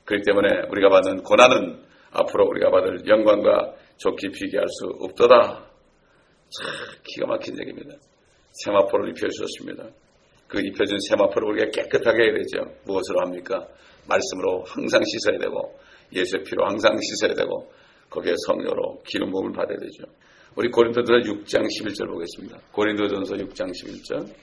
그렇기 0.04 0.26
때문에 0.26 0.68
우리가 0.70 0.90
받는 0.90 1.24
고난은 1.24 1.82
앞으로 2.12 2.46
우리가 2.50 2.70
받을 2.72 3.08
영광과 3.08 3.74
좋게 3.98 4.30
비교할 4.30 4.68
수 4.68 4.88
없도다. 5.00 5.70
참 6.50 6.72
기가 7.04 7.28
막힌 7.28 7.58
얘기입니다. 7.60 7.96
세마포를 8.66 9.10
입혀주셨습니다. 9.10 9.86
그 10.50 10.60
입혀준 10.60 10.98
세마포를 11.10 11.48
우리가 11.52 11.72
깨끗하게 11.72 12.24
해야 12.24 12.34
되죠. 12.34 12.76
무엇으로 12.86 13.22
합니까? 13.22 13.66
말씀으로 14.08 14.66
항상 14.68 15.02
씻어야 15.04 15.40
되고 15.40 15.80
예수의 16.14 16.44
피로 16.44 16.66
항상 16.66 17.00
씻어야 17.00 17.34
되고 17.34 17.72
거기에 18.14 18.34
성녀로 18.46 19.02
기름 19.06 19.32
부음을 19.32 19.52
받아야 19.52 19.78
되죠. 19.80 20.04
우리 20.56 20.70
고린도전서 20.70 21.32
6장 21.32 21.66
11절 21.66 22.08
보겠습니다. 22.08 22.60
고린도전서 22.72 23.36
6장 23.36 23.72
11절. 23.72 24.34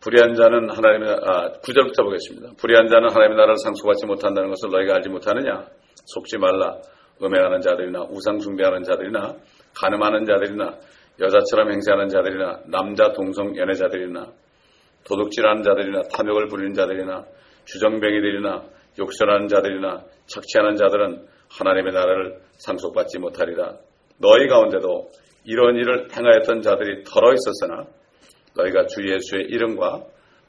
불의한 0.00 0.34
자는 0.34 0.70
하나님의 0.70 1.10
아 1.22 1.52
9절부터 1.60 2.02
보겠습니다. 2.04 2.52
불의한 2.56 2.88
자는 2.88 3.10
하나님의 3.10 3.36
나라를 3.36 3.56
상속받지 3.58 4.06
못한다는 4.06 4.48
것을 4.48 4.70
너희가 4.70 4.94
알지 4.94 5.10
못하느냐? 5.10 5.66
속지 6.06 6.38
말라. 6.38 6.78
음행하는 7.22 7.60
자들이나 7.60 8.06
우상 8.08 8.38
숭배하는 8.40 8.82
자들이나 8.82 9.36
가늠하는 9.76 10.24
자들이나 10.24 10.78
여자처럼 11.20 11.70
행세하는 11.70 12.08
자들이나 12.08 12.60
남자 12.64 13.12
동성 13.12 13.54
연애자들이나 13.54 14.26
도둑질하는 15.04 15.62
자들이나 15.62 16.00
탐욕을 16.16 16.48
부리는 16.48 16.72
자들이나 16.72 17.26
주정뱅이들이나 17.66 18.64
욕설하는 18.98 19.48
자들이나 19.48 20.02
착취하는 20.26 20.76
자들은 20.76 21.26
하나님의 21.50 21.92
나라를 21.92 22.40
상속받지 22.60 23.18
못하리라. 23.18 23.76
너희 24.18 24.46
가운데도 24.48 25.10
이런 25.44 25.76
일을 25.76 26.08
행하였던 26.14 26.62
자들이 26.62 27.04
덜어 27.04 27.32
있었으나 27.32 27.86
너희가 28.54 28.86
주 28.86 29.02
예수의 29.02 29.44
이름과 29.48 30.04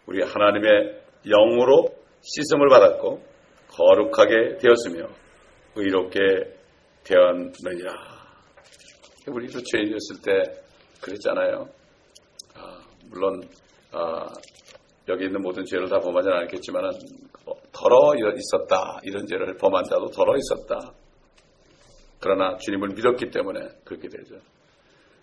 우리 0.08 0.24
하나님의 0.24 1.02
영으로 1.26 1.88
씻음을 2.22 2.68
받았고 2.70 3.22
거룩하게 3.70 4.58
되었으며 4.58 5.08
의롭게 5.76 6.20
되었느니라. 7.04 7.94
우리도 9.28 9.60
죄인이었을 9.64 10.22
때 10.24 10.62
그랬잖아요. 11.02 11.70
아, 12.56 12.80
물론 13.10 13.42
아, 13.92 14.28
여기 15.08 15.26
있는 15.26 15.42
모든 15.42 15.64
죄를 15.66 15.88
다 15.88 16.00
범하지는 16.00 16.38
않겠지만 16.40 16.84
덜어 17.72 18.14
있었다. 18.16 19.00
이런 19.04 19.26
죄를 19.26 19.56
범한 19.58 19.84
자도 19.86 20.08
덜어 20.08 20.36
있었다. 20.38 20.94
그러나 22.22 22.56
주님을 22.58 22.90
믿었기 22.90 23.30
때문에 23.32 23.60
그렇게 23.84 24.08
되죠. 24.08 24.36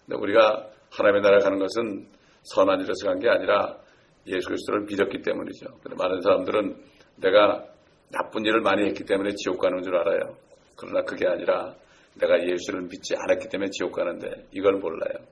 근데 0.06 0.20
우리가 0.20 0.68
하나님의 0.90 1.22
나라에 1.22 1.40
가는 1.40 1.58
것은 1.58 2.08
선한 2.42 2.80
일에서 2.80 3.06
간 3.06 3.18
게 3.20 3.28
아니라 3.28 3.78
예수 4.26 4.48
그리스도를 4.48 4.84
믿었기 4.86 5.22
때문이죠. 5.22 5.66
근데 5.82 5.96
많은 5.96 6.20
사람들은 6.20 6.76
내가 7.16 7.64
나쁜 8.10 8.44
일을 8.44 8.60
많이 8.60 8.84
했기 8.86 9.04
때문에 9.04 9.30
지옥 9.36 9.58
가는 9.58 9.82
줄 9.82 9.96
알아요. 9.96 10.36
그러나 10.76 11.02
그게 11.02 11.26
아니라 11.26 11.74
내가 12.14 12.34
예수를 12.42 12.82
믿지 12.82 13.14
않았기 13.16 13.48
때문에 13.48 13.70
지옥 13.70 13.92
가는데 13.92 14.46
이걸 14.52 14.74
몰라요. 14.78 15.24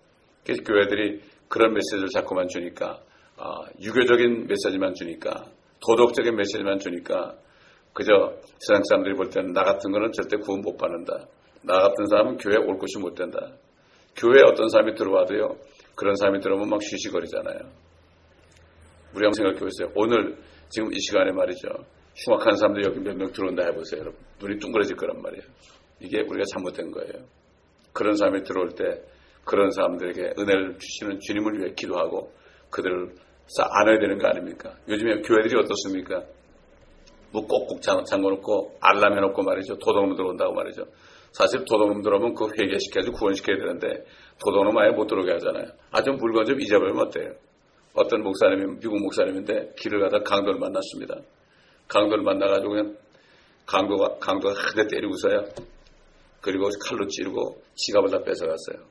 그래서 0.45 0.63
교회들이 0.63 1.21
그런 1.49 1.73
메시지를 1.75 2.09
자꾸만 2.09 2.49
주니까 2.49 3.01
아, 3.37 3.67
유교적인 3.83 4.47
메시지만 4.47 4.95
주니까 4.95 5.47
도덕적인 5.81 6.35
메시지만 6.37 6.79
주니까 6.79 7.35
그저 7.93 8.35
세상 8.59 8.83
사람들이 8.89 9.15
볼 9.15 9.29
때는 9.31 9.53
나 9.53 9.63
같은 9.65 9.91
거는 9.91 10.13
절대 10.13 10.37
구원 10.37 10.61
못 10.61 10.77
받는다. 10.77 11.27
나 11.63 11.81
같은 11.81 12.07
사람은 12.07 12.37
교회 12.39 12.57
올 12.57 12.79
곳이 12.79 12.99
못 12.99 13.15
된다. 13.15 13.39
교회에 14.17 14.43
어떤 14.51 14.69
사람이 14.69 14.95
들어와도요. 14.95 15.57
그런 15.95 16.15
사람이 16.17 16.41
들어오면 16.41 16.69
막 16.69 16.83
쉬쉬거리잖아요. 16.83 17.59
우리 19.15 19.25
한번 19.25 19.33
생각해 19.33 19.59
보세요. 19.59 19.91
오늘 19.95 20.37
지금 20.69 20.93
이 20.93 21.01
시간에 21.01 21.33
말이죠. 21.33 21.69
흉악한 22.25 22.57
사람들 22.57 22.85
여기 22.85 23.01
몇 23.01 23.15
명 23.17 23.31
들어온다 23.33 23.65
해보세요. 23.65 24.01
여러분. 24.01 24.21
눈이 24.41 24.59
둥그러질 24.59 24.97
거란 24.97 25.21
말이에요. 25.21 25.43
이게 26.01 26.21
우리가 26.21 26.45
잘못된 26.53 26.91
거예요. 26.91 27.25
그런 27.93 28.15
사람이 28.17 28.43
들어올 28.45 28.71
때 28.71 29.03
그런 29.45 29.71
사람들에게 29.71 30.35
은혜를 30.39 30.79
주시는 30.79 31.21
주님을 31.21 31.59
위해 31.61 31.73
기도하고 31.75 32.33
그들을 32.71 33.15
안아야 33.59 33.99
되는 33.99 34.19
거 34.19 34.29
아닙니까? 34.29 34.75
요즘에 34.89 35.23
교회들이 35.23 35.59
어떻습니까? 35.59 36.25
뭐 37.33 37.47
꼭꼭 37.47 37.81
잠궈놓고 37.83 38.79
알람 38.81 39.15
해놓고 39.15 39.43
말이죠. 39.43 39.79
도둑놈 39.79 40.17
들어온다고 40.17 40.53
말이죠. 40.53 40.85
사실 41.37 41.67
도둑놈 41.67 42.01
들어오면 42.01 42.35
그 42.35 42.49
회개시켜야지 42.49 43.11
구원시켜야 43.11 43.59
되는데 43.59 44.05
도둑놈 44.43 44.79
아예 44.79 44.89
못 44.89 45.07
들어오게 45.07 45.33
하잖아요. 45.33 45.67
아주 45.91 46.11
물건 46.13 46.47
좀 46.47 46.59
잊어버리면 46.59 47.07
어때요? 47.07 47.35
어떤 47.93 48.23
목사님이 48.23 48.79
미국 48.81 48.99
목사님인데 48.99 49.75
길을 49.79 50.01
가다 50.01 50.23
강도를 50.23 50.59
만났습니다. 50.59 51.21
강도를 51.89 52.25
만나가지고 52.25 52.71
그냥 52.71 52.97
강도가 53.67 54.17
강도가 54.19 54.55
한대 54.55 54.87
때리고서요. 54.87 55.45
그리고 56.41 56.71
칼로 56.89 57.07
찌르고 57.07 57.63
지갑을 57.75 58.11
다 58.11 58.23
뺏어갔어요. 58.23 58.87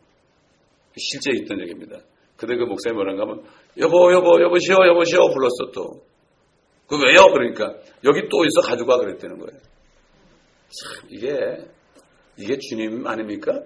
실제 0.98 1.32
있던 1.42 1.62
얘기입니다. 1.62 1.98
그때 2.38 2.56
그 2.56 2.64
목사님 2.64 2.96
뭐라는가 2.96 3.24
하면 3.24 3.44
여보 3.80 4.14
여보 4.14 4.40
여보시오 4.40 4.86
여보시오 4.86 5.30
불렀어 5.34 5.72
또. 5.74 6.04
그 6.88 6.96
왜요? 7.04 7.26
그러니까 7.34 7.74
여기 8.04 8.30
또 8.30 8.46
있어 8.46 8.62
가져가 8.68 8.98
그랬다는 8.98 9.40
거예요. 9.40 9.60
참 10.70 11.08
이게 11.10 11.75
이게 12.38 12.58
주님 12.58 13.06
아닙니까? 13.08 13.62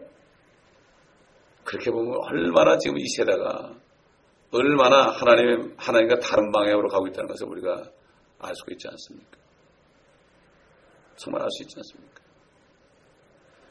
그렇게 1.64 1.92
보면 1.92 2.18
얼마나 2.24 2.78
지금 2.78 2.98
이 2.98 3.08
세대가 3.08 3.76
얼마나 4.52 5.10
하나님 5.12 5.74
하나님과 5.78 6.20
다른 6.20 6.52
방향으로 6.52 6.88
가고 6.90 7.08
있다는 7.08 7.28
것을 7.28 7.48
우리가 7.48 7.90
알수 8.40 8.64
있지 8.72 8.88
않습니까? 8.88 9.38
정말 11.18 11.44
알 11.44 11.50
수 11.52 11.64
있지 11.64 11.76
않습니까? 11.78 12.22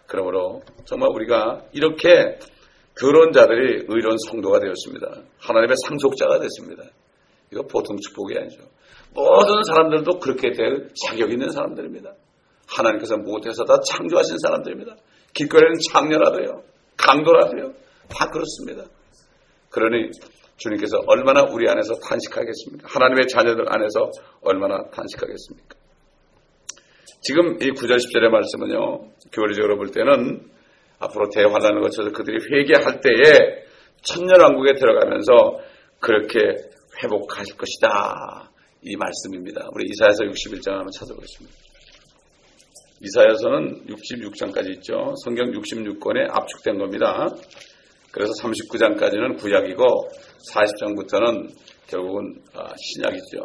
그러므로 0.07 0.63
정말 0.85 1.11
우리가 1.11 1.65
이렇게 1.73 2.39
그런 2.95 3.33
자들이 3.33 3.87
의로운 3.89 4.17
성도가 4.29 4.61
되었습니다. 4.61 5.23
하나님의 5.39 5.77
상속자가 5.87 6.41
됐습니다. 6.41 6.85
이거 7.53 7.63
보통 7.63 7.97
축복이 7.97 8.37
아니죠. 8.37 8.63
모든 9.15 9.63
사람들도 9.65 10.19
그렇게 10.19 10.51
될 10.53 10.89
자격 11.07 11.31
있는 11.31 11.51
사람들입니다. 11.51 12.15
하나님께서 12.69 13.17
못해서 13.17 13.65
다 13.65 13.79
창조하신 13.81 14.39
사람들입니다. 14.39 14.97
길거리는 15.35 15.75
창녀라도요. 15.91 16.63
강도라도요. 16.97 17.73
다 18.09 18.31
그렇습니다. 18.31 18.85
그러니 19.71 20.11
주님께서 20.57 21.03
얼마나 21.07 21.43
우리 21.43 21.69
안에서 21.69 21.95
탄식하겠습니까? 21.95 22.89
하나님의 22.89 23.29
자녀들 23.29 23.65
안에서 23.73 24.11
얼마나 24.43 24.83
탄식하겠습니까? 24.91 25.77
지금 27.21 27.57
이 27.61 27.71
9절 27.71 27.97
10절의 27.97 28.29
말씀은요. 28.29 29.11
교리적으로 29.33 29.77
볼 29.77 29.91
때는 29.91 30.51
앞으로 30.99 31.29
대환란을 31.31 31.81
거쳐서 31.83 32.11
그들이 32.11 32.39
회개할 32.53 33.01
때에 33.01 33.65
천년왕국에 34.03 34.75
들어가면서 34.75 35.61
그렇게 36.01 36.39
회복하실 37.03 37.57
것이다. 37.57 38.51
이 38.83 38.97
말씀입니다. 38.97 39.69
우리 39.73 39.87
이사야서 39.91 40.25
61장 40.25 40.71
한번 40.71 40.91
찾아보겠습니다. 40.93 41.68
이사야서는 43.01 43.87
66장까지 43.87 44.71
있죠. 44.77 45.15
성경 45.25 45.51
66권에 45.53 46.29
압축된 46.31 46.79
겁니다. 46.79 47.29
그래서 48.11 48.33
39장까지는 48.43 49.39
구약이고 49.39 49.85
40장부터는 50.53 51.51
결국은 51.87 52.41
아, 52.55 52.73
신약이죠. 52.77 53.39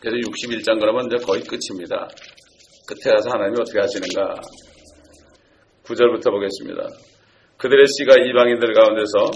그래서 0.00 0.16
61장 0.28 0.78
그러면 0.78 1.06
이제 1.06 1.24
거의 1.24 1.42
끝입니다. 1.42 2.08
끝에 2.86 3.14
가서 3.14 3.30
하나님이 3.30 3.56
어떻게 3.60 3.80
하시는가? 3.80 4.34
9절부터 5.84 6.30
보겠습니다. 6.30 6.88
그들의 7.56 7.86
씨가 7.88 8.14
이방인들 8.22 8.74
가운데서 8.74 9.30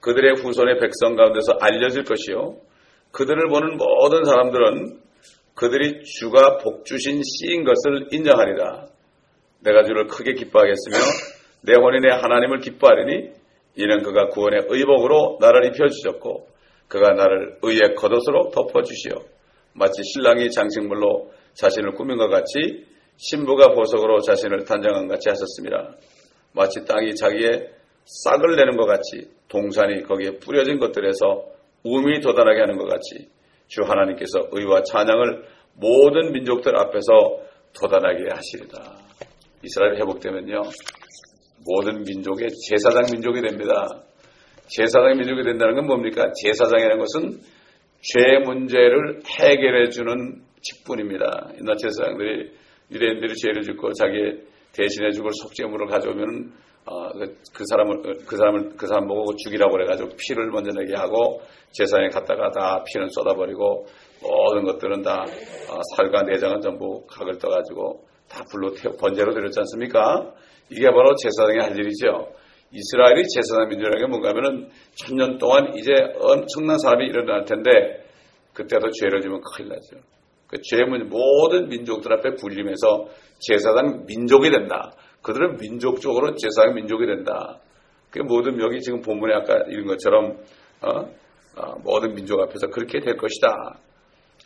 그들의 0.00 0.34
후손의 0.42 0.80
백성 0.80 1.14
가운데서 1.14 1.52
알려질 1.60 2.04
것이요. 2.04 2.56
그들을 3.12 3.48
보는 3.48 3.76
모든 3.76 4.24
사람들은 4.24 5.00
그들이 5.60 6.04
주가 6.04 6.56
복주신 6.56 7.20
씨인 7.22 7.64
것을 7.64 8.08
인정하리라. 8.12 8.86
내가 9.62 9.84
주를 9.84 10.06
크게 10.06 10.32
기뻐하겠으며 10.32 10.96
내 11.60 11.74
혼인의 11.74 12.10
하나님을 12.10 12.60
기뻐하리니 12.60 13.30
이는 13.76 14.02
그가 14.02 14.28
구원의 14.28 14.68
의복으로 14.68 15.36
나를 15.38 15.66
입혀주셨고 15.66 16.48
그가 16.88 17.10
나를 17.10 17.58
의의 17.60 17.94
겉옷으로 17.94 18.52
덮어주시어 18.52 19.16
마치 19.74 20.02
신랑이 20.02 20.50
장식물로 20.50 21.30
자신을 21.52 21.92
꾸민 21.92 22.16
것 22.16 22.28
같이 22.28 22.86
신부가 23.18 23.74
보석으로 23.74 24.20
자신을 24.20 24.64
단정한 24.64 25.08
같이 25.08 25.28
하셨습니다. 25.28 25.94
마치 26.54 26.86
땅이 26.86 27.14
자기의 27.16 27.68
싹을 28.06 28.56
내는 28.56 28.78
것 28.78 28.86
같이 28.86 29.28
동산이 29.48 30.04
거기에 30.04 30.38
뿌려진 30.38 30.78
것들에서 30.78 31.44
우미 31.84 32.20
돋아나게 32.20 32.60
하는 32.60 32.78
것 32.78 32.86
같이 32.86 33.28
주 33.70 33.82
하나님께서 33.82 34.48
의와 34.50 34.82
찬양을 34.82 35.44
모든 35.74 36.32
민족들 36.32 36.76
앞에서 36.76 37.40
돋아나게 37.72 38.28
하시리다. 38.28 38.98
이스라엘 39.62 39.94
회복되면요. 39.96 40.60
모든 41.64 42.02
민족의 42.02 42.48
제사장 42.68 43.04
민족이 43.12 43.40
됩니다. 43.40 43.86
제사장 44.66 45.16
민족이 45.16 45.44
된다는 45.44 45.76
건 45.76 45.86
뭡니까? 45.86 46.32
제사장이라는 46.42 46.98
것은 46.98 47.40
죄 48.00 48.38
문제를 48.44 49.20
해결해 49.38 49.88
주는 49.90 50.42
직분입니다. 50.62 51.52
옛날 51.60 51.76
제사장들이 51.76 52.50
유대인들이 52.90 53.34
죄를 53.36 53.62
짓고 53.62 53.92
자기 53.92 54.42
대신해 54.72 55.12
죽을 55.12 55.30
속죄물을 55.32 55.86
가져오면 55.86 56.52
어, 56.86 57.12
그, 57.12 57.36
그, 57.52 57.64
사람을 57.68 58.02
그 58.26 58.36
사람을 58.36 58.76
그 58.76 58.86
사람 58.86 59.06
보고 59.06 59.34
죽이라고 59.36 59.72
그래가지고 59.72 60.10
피를 60.16 60.50
먼저 60.50 60.70
내게 60.72 60.96
하고 60.96 61.40
제사에 61.72 62.08
갔다가 62.08 62.50
다 62.50 62.82
피는 62.84 63.08
쏟아버리고 63.10 63.86
모든 64.22 64.64
것들은 64.64 65.02
다 65.02 65.22
어, 65.22 65.80
살과 65.96 66.22
내장은 66.22 66.60
전부 66.60 67.04
각을 67.06 67.38
떠가지고 67.38 68.04
다 68.28 68.42
불로 68.50 68.72
태워 68.74 68.94
번제로 68.96 69.32
드렸지 69.34 69.58
않습니까? 69.60 70.32
이게 70.70 70.86
바로 70.86 71.14
제사장이 71.16 71.58
할 71.58 71.78
일이죠. 71.78 72.32
이스라엘이 72.72 73.24
제사장 73.34 73.68
민족이라는 73.68 73.98
게 73.98 74.06
뭔가 74.06 74.28
하면은 74.30 74.70
천년 74.94 75.38
동안 75.38 75.74
이제 75.76 75.92
엄청난 76.20 76.78
사람이 76.78 77.04
일어날 77.06 77.44
텐데 77.44 78.04
그때도 78.54 78.90
죄를 78.90 79.20
지면 79.20 79.40
큰일 79.40 79.70
나죠. 79.70 79.96
그 80.46 80.56
죄문 80.62 81.08
모든 81.08 81.68
민족들 81.68 82.12
앞에 82.12 82.34
불림해서 82.34 83.06
제사장 83.40 84.04
민족이 84.06 84.50
된다. 84.50 84.92
그들은 85.22 85.56
민족적으로 85.58 86.34
제사장 86.34 86.74
민족이 86.74 87.06
된다. 87.06 87.58
그 88.10 88.20
모든 88.20 88.60
여기 88.60 88.80
지금 88.80 89.00
본문에 89.00 89.34
아까 89.34 89.64
읽은 89.68 89.86
것처럼 89.86 90.38
어? 90.82 91.20
어, 91.56 91.78
모든 91.82 92.14
민족 92.14 92.40
앞에서 92.40 92.68
그렇게 92.68 93.00
될 93.00 93.16
것이다. 93.16 93.78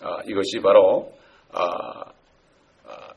아, 0.00 0.18
이것이 0.26 0.60
바로 0.62 1.12
아, 1.52 2.12
아, 2.86 3.14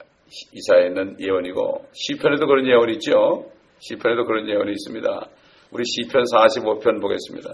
이사에 0.53 0.87
있는 0.87 1.17
예언이고 1.19 1.87
시편에도 1.93 2.45
그런 2.45 2.67
예언이 2.67 2.93
있죠. 2.93 3.49
시편에도 3.79 4.25
그런 4.25 4.47
예언이 4.47 4.71
있습니다. 4.71 5.29
우리 5.71 5.83
시편 5.85 6.23
45편 6.23 7.01
보겠습니다. 7.01 7.49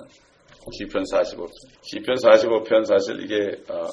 시편 0.77 1.03
45편. 1.03 1.49
시편 1.81 2.15
45편 2.15 2.85
사실 2.85 3.21
이게 3.21 3.61
어, 3.71 3.87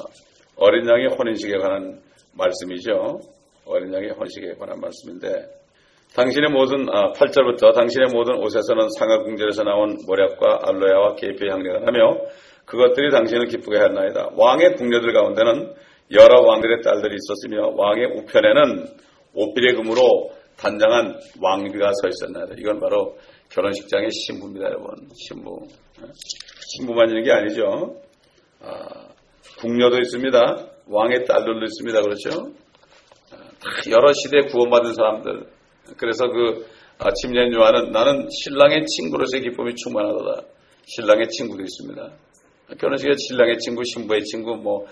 어린 0.56 0.88
양의 0.88 1.08
혼인식에 1.08 1.56
관한 1.58 2.00
말씀이죠. 2.34 3.20
어린 3.66 3.92
양의 3.94 4.10
혼식에 4.10 4.54
관한 4.54 4.80
말씀인데 4.80 5.59
당신의 6.14 6.50
모든 6.50 6.88
아, 6.90 7.12
8절부터 7.12 7.74
당신의 7.74 8.08
모든 8.12 8.36
옷에서는 8.38 8.88
상하 8.98 9.18
궁절에서 9.22 9.62
나온 9.62 9.96
모략과 10.06 10.60
알로야와 10.64 11.14
계피 11.14 11.48
향내가 11.48 11.80
나며 11.80 12.18
그것들이 12.64 13.10
당신을 13.10 13.46
기쁘게 13.46 13.78
하나이다. 13.78 14.30
왕의 14.36 14.74
궁녀들 14.74 15.12
가운데는 15.12 15.74
여러 16.12 16.40
왕들의 16.42 16.82
딸들이 16.82 17.16
있었으며 17.16 17.72
왕의 17.76 18.06
우편에는 18.06 18.86
오필의 19.34 19.74
금으로 19.76 20.30
단장한 20.56 21.18
왕비가 21.40 21.92
서 21.92 22.08
있었나이다. 22.08 22.54
이건 22.58 22.80
바로 22.80 23.16
결혼식장의 23.50 24.10
신부입니다, 24.10 24.66
여러분. 24.66 24.94
신부. 25.14 25.66
신부만 26.76 27.08
있는 27.08 27.22
게 27.22 27.32
아니죠. 27.32 27.96
아, 28.60 29.08
궁녀도 29.58 29.98
있습니다. 29.98 30.38
왕의 30.86 31.24
딸들도 31.24 31.64
있습니다. 31.64 32.02
그렇죠? 32.02 32.52
여러 33.90 34.12
시대에 34.12 34.50
구원받은 34.50 34.94
사람들. 34.94 35.59
그래서 35.96 36.28
그 36.28 36.66
침례 37.20 37.50
요한은 37.52 37.92
나는 37.92 38.28
신랑의 38.30 38.84
친구로서의 38.86 39.42
기쁨이 39.42 39.74
충만하다. 39.74 40.46
신랑의 40.84 41.28
친구도 41.28 41.62
있습니다. 41.62 42.10
결혼식에 42.78 43.12
신랑의 43.16 43.58
친구, 43.58 43.82
신부의 43.84 44.22
친구, 44.24 44.56
뭐 44.56 44.86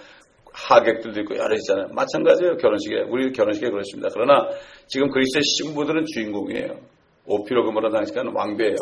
하객들도 0.52 1.20
있고 1.20 1.36
여러 1.36 1.54
있잖아요. 1.56 1.88
마찬가지예요. 1.92 2.56
결혼식에 2.56 3.02
우리 3.08 3.30
결혼식에 3.32 3.70
그렇습니다. 3.70 4.08
그러나 4.12 4.48
지금 4.86 5.10
그리스도의 5.10 5.42
신부들은 5.42 6.04
주인공이에요. 6.06 6.80
오피로 7.26 7.64
금으로 7.64 7.90
당시까는 7.90 8.32
왕비예요. 8.34 8.76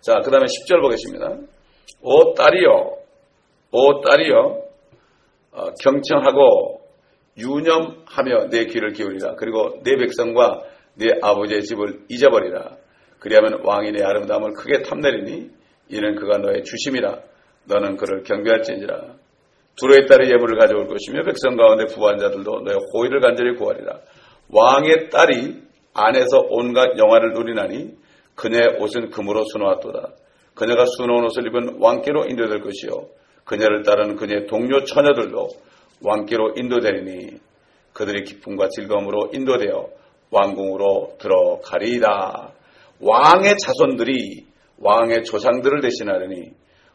자, 0.00 0.20
그 0.24 0.30
다음에 0.30 0.46
10절 0.46 0.82
보겠습니다. 0.82 1.36
오 2.02 2.34
딸이여, 2.34 2.96
오 3.72 4.00
딸이여, 4.00 4.66
어, 5.52 5.66
경청하고 5.82 6.80
유념하며 7.38 8.48
내 8.50 8.66
귀를 8.66 8.92
기울이라. 8.92 9.36
그리고 9.36 9.80
내 9.82 9.96
백성과 9.96 10.62
내 10.96 11.06
아버지의 11.22 11.62
집을 11.62 12.00
잊어버리라. 12.08 12.76
그리하면 13.18 13.60
왕이 13.64 13.92
내 13.92 14.02
아름다움을 14.02 14.54
크게 14.54 14.82
탐내리니 14.82 15.50
이는 15.88 16.14
그가 16.16 16.38
너의 16.38 16.64
주심이라. 16.64 17.20
너는 17.66 17.96
그를 17.96 18.22
경배할지니라. 18.22 19.16
두로의 19.76 20.06
딸의 20.06 20.30
예물을 20.30 20.58
가져올 20.58 20.86
것이며 20.86 21.22
백성 21.24 21.56
가운데 21.56 21.84
부한 21.86 22.18
자들도 22.18 22.60
너의 22.60 22.78
호의를 22.92 23.20
간절히 23.20 23.56
구하리라. 23.56 24.00
왕의 24.50 25.10
딸이 25.10 25.62
안에서 25.92 26.46
온갖 26.48 26.96
영화를 26.98 27.32
누리나니 27.32 27.94
그녀의 28.34 28.78
옷은 28.80 29.10
금으로 29.10 29.44
수놓았도다. 29.52 30.12
그녀가 30.54 30.84
수놓은 30.86 31.24
옷을 31.24 31.46
입은 31.46 31.76
왕께로 31.80 32.26
인도될 32.26 32.60
것이요. 32.60 33.08
그녀를 33.44 33.82
따르는 33.82 34.16
그녀의 34.16 34.46
동료 34.46 34.84
처녀들도 34.84 35.48
왕께로 36.02 36.54
인도되리니 36.56 37.38
그들의 37.92 38.24
기쁨과 38.24 38.68
즐거움으로 38.68 39.30
인도되어 39.32 39.88
왕궁으로 40.30 41.16
들어가리이다. 41.18 42.52
왕의 43.00 43.56
자손들이 43.58 44.46
왕의 44.78 45.24
조상들을 45.24 45.80
대신하려니 45.80 46.50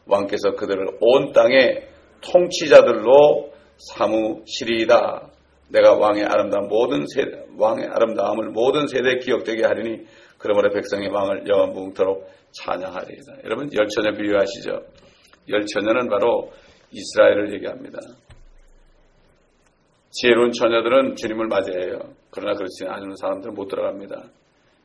왕께서 0.06 0.54
그들을 0.56 0.98
온 1.00 1.32
땅의 1.32 1.88
통치자들로 2.20 3.52
사무시리이다. 3.76 5.28
내가 5.70 5.94
왕의 5.94 6.24
아름다움 6.24 6.68
모든 6.68 7.04
세 7.06 7.22
왕의 7.56 7.86
아름다움을 7.88 8.50
모든 8.50 8.86
세대에 8.86 9.16
기억되게 9.18 9.62
하리니 9.64 10.04
그러므로 10.38 10.70
백성의 10.70 11.08
왕을 11.08 11.48
영원 11.48 11.72
무궁토록 11.72 12.28
찬양하리이다. 12.52 13.44
여러분 13.44 13.70
열처녀 13.72 14.12
비유하시죠? 14.16 14.82
열처녀는 15.48 16.08
바로 16.08 16.52
이스라엘을 16.90 17.54
얘기합니다. 17.54 17.98
지혜로운 20.10 20.52
처녀들은 20.52 21.16
주님을 21.16 21.46
맞이해요. 21.46 22.21
그러나 22.32 22.56
그렇지 22.56 22.86
않은 22.86 23.14
사람들은 23.16 23.54
못 23.54 23.68
들어갑니다. 23.68 24.24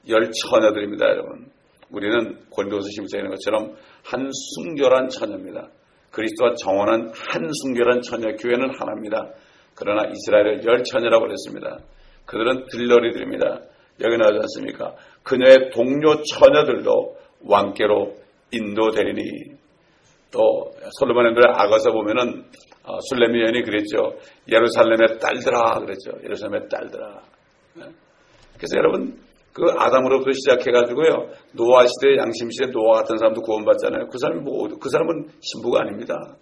열 0.10 0.30
처녀들입니다, 0.32 1.06
여러분. 1.06 1.50
우리는 1.90 2.38
11장에 2.52 3.16
있는 3.16 3.30
것처럼 3.32 3.76
한 4.04 4.30
순결한 4.56 5.08
처녀입니다. 5.08 5.70
그리스도와 6.12 6.54
정원한 6.56 7.12
한 7.16 7.50
순결한 7.64 8.02
처녀, 8.02 8.36
교회는 8.36 8.78
하나입니다. 8.78 9.32
그러나 9.76 10.10
이스라엘을 10.10 10.66
열 10.66 10.84
처녀라고 10.84 11.26
그랬습니다. 11.26 11.80
그들은 12.26 12.66
들러리들입니다. 12.70 13.62
여기 14.02 14.18
나오지 14.18 14.40
않습니까? 14.42 14.96
그녀의 15.24 15.72
동료 15.72 16.22
처녀들도 16.24 17.18
왕께로 17.46 18.16
인도되리니 18.52 19.22
또 20.32 20.72
솔로몬의 21.00 21.34
악어서 21.56 21.92
보면은 21.92 22.46
어, 22.84 23.00
술레미 23.02 23.42
여인이 23.42 23.64
그랬죠. 23.64 24.18
예루살렘의 24.50 25.20
딸들아 25.20 25.80
그랬죠. 25.80 26.12
예루살렘의 26.24 26.68
딸들아. 26.70 27.22
네. 27.78 27.86
그래서 28.56 28.78
여러분 28.78 29.20
그 29.54 29.64
아담으로부터 29.76 30.32
시작해가지고요 30.32 31.30
노아 31.54 31.86
시대 31.88 32.18
양심 32.18 32.50
시대 32.52 32.68
노아 32.72 33.00
같은 33.00 33.18
사람도 33.18 33.42
구원받잖아요. 33.42 34.08
그 34.10 34.18
사람이 34.20 34.42
뭐, 34.42 34.68
그 34.80 34.90
사람은 34.90 35.30
신부가 35.40 35.82
아닙니다. 35.82 36.38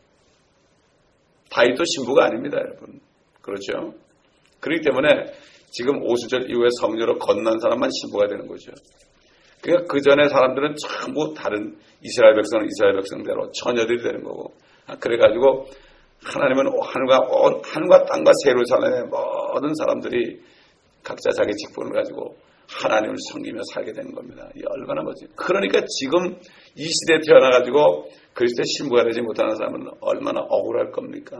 다윗도 1.49 1.83
신부가 1.85 2.25
아닙니다, 2.25 2.57
여러분. 2.59 2.99
그렇죠? 3.41 3.93
그렇기 4.59 4.81
때문에 4.83 5.31
지금 5.69 6.01
오수절 6.03 6.49
이후에 6.49 6.67
성녀로 6.81 7.19
건넌 7.19 7.59
사람만 7.59 7.89
신부가 8.01 8.27
되는 8.27 8.47
거죠. 8.47 8.71
그러니까 9.61 9.87
그 9.87 10.01
전에 10.01 10.27
사람들은 10.27 10.75
전부 10.75 11.33
다른 11.33 11.77
이스라엘 12.01 12.35
백성은 12.35 12.65
이스라엘 12.65 12.95
백성대로 12.95 13.51
처녀들이 13.51 14.03
되는 14.03 14.23
거고. 14.23 14.53
아, 14.87 14.95
그래가지고 14.97 15.65
하나님은 16.23 16.65
하늘과 16.81 17.19
온 17.29 17.61
하늘과 17.63 18.05
땅과 18.05 18.31
세루살렘의 18.43 19.03
모든 19.05 19.73
사람들이 19.75 20.39
각자 21.05 21.29
자기 21.31 21.53
직분을 21.53 21.93
가지고 21.93 22.35
하나님을 22.67 23.15
섬기며 23.31 23.61
살게 23.73 23.93
되는 23.93 24.11
겁니다. 24.11 24.49
이 24.55 24.61
얼마나 24.67 25.03
멋지. 25.03 25.27
그러니까 25.35 25.81
지금 25.99 26.35
이 26.75 26.87
시대에 26.87 27.19
태어나가지고 27.25 28.09
그리스도의 28.33 28.65
신부가 28.65 29.03
되지 29.03 29.21
못하는 29.21 29.55
사람은 29.55 29.87
얼마나 30.01 30.41
억울할 30.41 30.91
겁니까? 30.91 31.37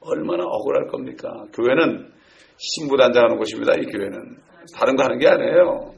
얼마나 0.00 0.44
억울할 0.44 0.86
겁니까? 0.86 1.28
교회는 1.52 2.12
신부 2.56 2.96
단장하는 2.96 3.36
곳입니다. 3.38 3.74
이 3.74 3.86
교회는 3.86 4.38
다른 4.74 4.94
거 4.94 5.02
하는 5.02 5.18
게 5.18 5.26
아니에요. 5.26 5.94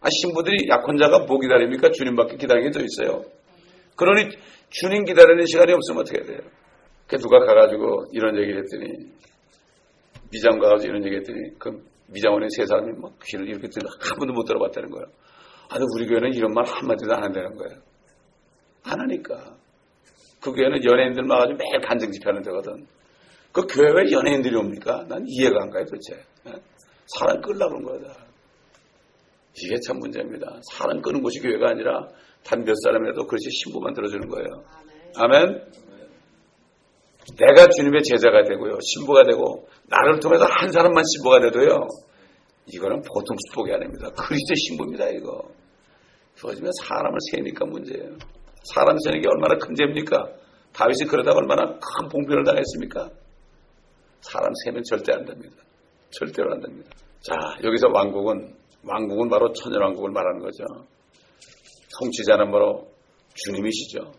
아, 0.00 0.08
신부들이 0.08 0.68
약혼자가 0.68 1.20
뭐 1.26 1.40
기다립니까? 1.40 1.90
주님밖에 1.90 2.36
기다리는 2.36 2.70
게더 2.70 2.84
있어요. 2.84 3.24
그러니 3.96 4.30
주님 4.70 5.04
기다리는 5.04 5.44
시간이 5.44 5.72
없으면 5.72 6.02
어떻게 6.02 6.22
돼요? 6.22 6.38
그 7.08 7.18
누가 7.18 7.40
가가지고 7.40 8.06
이런 8.12 8.36
얘기를 8.36 8.62
했더니 8.62 8.92
미장 10.30 10.58
가가지고 10.58 10.90
이런 10.90 11.04
얘기 11.06 11.16
했더니 11.16 11.38
그 11.58 11.70
미장원에 12.08 12.46
세 12.56 12.66
사람이 12.66 12.92
막 13.00 13.12
귀를 13.24 13.48
이렇게 13.48 13.68
듣는 13.68 13.88
한 14.00 14.18
번도 14.18 14.32
못 14.32 14.44
들어봤다는 14.44 14.90
거예요. 14.90 15.06
아니 15.70 15.84
우리 15.94 16.06
교회는 16.06 16.32
이런 16.34 16.52
말 16.52 16.64
한마디도 16.66 17.12
안 17.14 17.24
한다는 17.24 17.54
거예요. 17.56 17.78
안 18.84 19.00
하니까. 19.00 19.56
그 20.40 20.52
교회는 20.52 20.84
연예인들 20.84 21.22
막아가지고 21.24 21.58
매일 21.58 21.80
간증 21.80 22.10
집회하는 22.12 22.42
데거든. 22.42 22.86
그 23.52 23.62
교회 23.66 23.90
왜 23.92 24.10
연예인들이 24.12 24.54
옵니까? 24.56 25.04
난 25.08 25.24
이해가 25.26 25.62
안 25.62 25.70
가요 25.70 25.84
도대체. 25.84 26.22
예? 26.46 26.52
사람 27.18 27.40
끌려고 27.40 27.78
그런 27.78 28.00
거다. 28.02 28.14
이게 29.56 29.76
참 29.86 29.98
문제입니다. 29.98 30.60
사람 30.72 31.00
끄는 31.02 31.22
곳이 31.22 31.40
교회가 31.40 31.70
아니라 31.70 32.06
단 32.44 32.64
몇 32.64 32.74
사람이라도 32.84 33.26
그렇지 33.26 33.50
신부만 33.50 33.92
들어주는 33.94 34.28
거예요. 34.28 34.48
아멘. 35.16 35.64
내가 37.36 37.68
주님의 37.68 38.02
제자가 38.02 38.44
되고요. 38.44 38.78
신부가 38.80 39.24
되고 39.24 39.68
나를 39.88 40.20
통해서 40.20 40.44
한 40.44 40.70
사람만 40.70 41.02
신부가 41.04 41.40
돼도요. 41.40 41.86
이거는 42.66 43.02
보통 43.02 43.36
축복이 43.48 43.72
아닙니다. 43.72 44.10
그리스도의 44.10 44.56
신부입니다. 44.56 45.08
이거. 45.10 45.42
그러지만 46.40 46.70
사람을 46.84 47.18
세니까 47.32 47.66
문제예요. 47.66 48.16
사람 48.74 48.96
세는 48.98 49.20
게 49.20 49.28
얼마나 49.28 49.56
큰 49.56 49.74
죄입니까? 49.74 50.30
다윗이 50.72 51.08
그러다가 51.08 51.38
얼마나 51.38 51.64
큰 51.64 52.08
봉변을 52.08 52.44
당했습니까? 52.44 53.10
사람 54.20 54.52
세면 54.64 54.82
절대 54.84 55.12
안 55.12 55.24
됩니다. 55.24 55.56
절대로 56.10 56.52
안 56.52 56.60
됩니다. 56.60 56.90
자, 57.20 57.34
여기서 57.64 57.88
왕국은, 57.92 58.54
왕국은 58.84 59.28
바로 59.28 59.52
천연왕국을 59.52 60.10
말하는 60.10 60.40
거죠. 60.40 60.64
통치자는 61.98 62.50
바로 62.50 62.88
주님이시죠. 63.34 64.12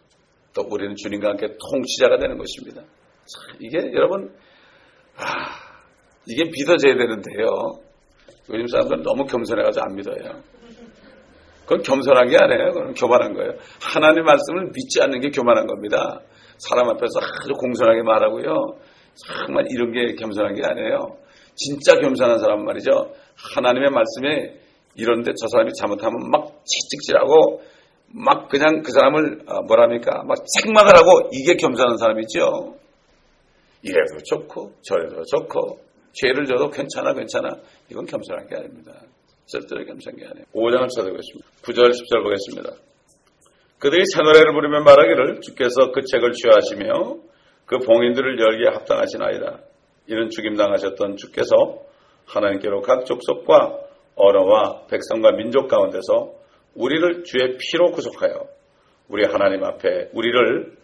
또 0.54 0.62
우리는 0.70 0.96
주님과 0.96 1.30
함께 1.30 1.48
통치자가 1.48 2.18
되는 2.18 2.38
것입니다. 2.38 2.84
자, 3.30 3.56
이게 3.60 3.78
여러분, 3.94 4.34
아, 5.18 5.24
이게 6.26 6.46
믿어져야 6.46 6.96
되는데요. 6.96 7.80
요즘 8.50 8.66
사람들은 8.66 9.04
너무 9.04 9.26
겸손해가지고 9.26 9.86
안 9.86 9.96
믿어요. 9.96 10.42
그건 11.62 11.84
겸손한 11.84 12.30
게 12.30 12.38
아니에요. 12.38 12.72
그건 12.72 12.94
교만한 12.96 13.34
거예요. 13.36 13.52
하나님의 13.80 14.24
말씀을 14.24 14.72
믿지 14.74 15.04
않는 15.04 15.20
게 15.20 15.30
교만한 15.30 15.68
겁니다. 15.68 16.22
사람 16.58 16.90
앞에서 16.90 17.20
아주 17.20 17.54
공손하게 17.54 18.02
말하고요. 18.02 18.56
정말 19.16 19.66
이런 19.70 19.92
게 19.92 20.16
겸손한 20.16 20.56
게 20.56 20.66
아니에요. 20.66 21.18
진짜 21.54 21.96
겸손한 22.00 22.40
사람 22.40 22.66
말이죠. 22.66 23.14
하나님의 23.54 23.92
말씀에 23.92 24.60
이런데 24.96 25.34
저 25.40 25.48
사람이 25.48 25.74
잘못하면 25.74 26.32
막 26.32 26.64
채찍질하고 26.66 27.62
막 28.08 28.50
그냥 28.50 28.82
그 28.82 28.92
사람을 28.92 29.42
어, 29.46 29.62
뭐랍니까 29.68 30.24
막 30.24 30.38
책망을 30.58 30.96
하고 30.96 31.30
이게 31.32 31.56
겸손한 31.56 31.98
사람이죠. 31.98 32.80
이래도 33.82 34.18
좋고 34.24 34.74
저래도 34.82 35.24
좋고 35.24 35.80
죄를 36.14 36.46
져도 36.46 36.70
괜찮아 36.70 37.14
괜찮아 37.14 37.50
이건 37.90 38.06
겸손한 38.06 38.48
게 38.48 38.56
아닙니다. 38.56 38.94
절대로 39.46 39.86
겸손한 39.86 40.20
게 40.20 40.26
아니에요. 40.26 40.46
5장을 40.54 40.90
찾아보겠습니다. 40.90 41.50
9절 41.64 41.92
10절 41.92 42.24
보겠습니다. 42.24 42.90
그들이 43.80 44.04
새 44.06 44.22
노래를 44.22 44.54
부르며 44.54 44.82
말하기를 44.84 45.42
주께서 45.42 45.92
그 45.94 46.02
책을 46.04 46.34
취하시며 46.34 47.18
그 47.66 47.78
봉인들을 47.80 48.40
열기에 48.40 48.74
합당하시나이다. 48.74 49.60
이는 50.08 50.30
죽임당하셨던 50.30 51.16
주께서 51.16 51.56
하나님께로 52.26 52.82
각 52.82 53.06
족속과 53.06 53.80
언어와 54.16 54.88
백성과 54.88 55.32
민족 55.34 55.68
가운데서 55.68 56.34
우리를 56.76 57.24
주의 57.24 57.58
피로 57.58 57.92
구속하여 57.92 58.48
우리 59.08 59.26
하나님 59.26 59.64
앞에 59.64 60.10
우리를 60.14 60.76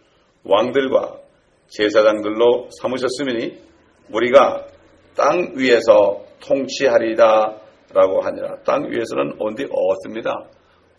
왕들과 0.44 1.20
제사장들로 1.68 2.68
삼으셨으니 2.80 3.58
우리가 4.12 4.66
땅 5.16 5.52
위에서 5.56 6.24
통치하리다 6.40 7.60
라고 7.92 8.20
하니라. 8.20 8.62
땅 8.62 8.84
위에서는 8.90 9.36
온디 9.38 9.66
어스입니다. 9.70 10.32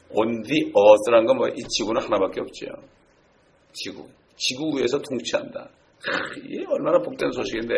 온디 0.10 0.72
어스란 0.74 1.26
건 1.26 1.38
뭐 1.38 1.48
이 1.50 1.62
지구는 1.62 2.02
하나밖에 2.02 2.42
없지요. 2.42 2.70
지구. 3.74 4.08
지구 4.36 4.78
위에서 4.78 5.00
통치한다. 5.02 5.70
이게 6.46 6.64
얼마나 6.68 7.00
복된 7.00 7.32
소식인데 7.32 7.76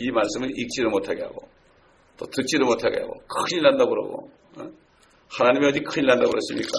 이 0.00 0.10
말씀을 0.10 0.50
읽지도 0.58 0.88
못하게 0.88 1.22
하고 1.22 1.48
또 2.16 2.26
듣지도 2.26 2.64
못하게 2.64 3.00
하고 3.00 3.14
큰일 3.28 3.62
난다고 3.62 3.90
그러고 3.90 4.30
어? 4.58 4.68
하나님이 5.30 5.66
어디 5.66 5.80
큰일 5.80 6.06
난다고 6.06 6.30
그랬습니까? 6.30 6.70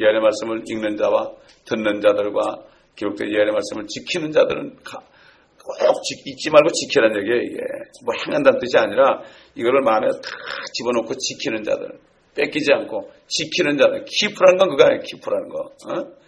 예언의 0.00 0.20
말씀을 0.20 0.62
읽는 0.68 0.96
자와 0.96 1.32
듣는 1.64 2.00
자들과 2.00 2.62
기록된 2.96 3.28
예언의 3.28 3.52
말씀을 3.52 3.86
지키는 3.86 4.32
자들은 4.32 4.76
꼭 4.84 6.02
잊지 6.26 6.50
말고 6.50 6.68
지키라는 6.70 7.20
얘기예요, 7.20 7.40
이게. 7.42 7.56
뭐 8.04 8.14
행한다는 8.26 8.58
뜻이 8.58 8.76
아니라 8.76 9.22
이거를 9.54 9.80
마음에 9.80 10.08
다 10.08 10.30
집어넣고 10.74 11.14
지키는 11.14 11.62
자들. 11.62 11.88
뺏기지 12.36 12.72
않고 12.72 13.10
지키는 13.26 13.78
자들. 13.78 14.04
키프라는 14.04 14.58
건 14.58 14.68
그거 14.70 14.84
아니에요, 14.84 15.00
키프라는 15.02 15.48
거. 15.48 15.58
어? 15.60 16.24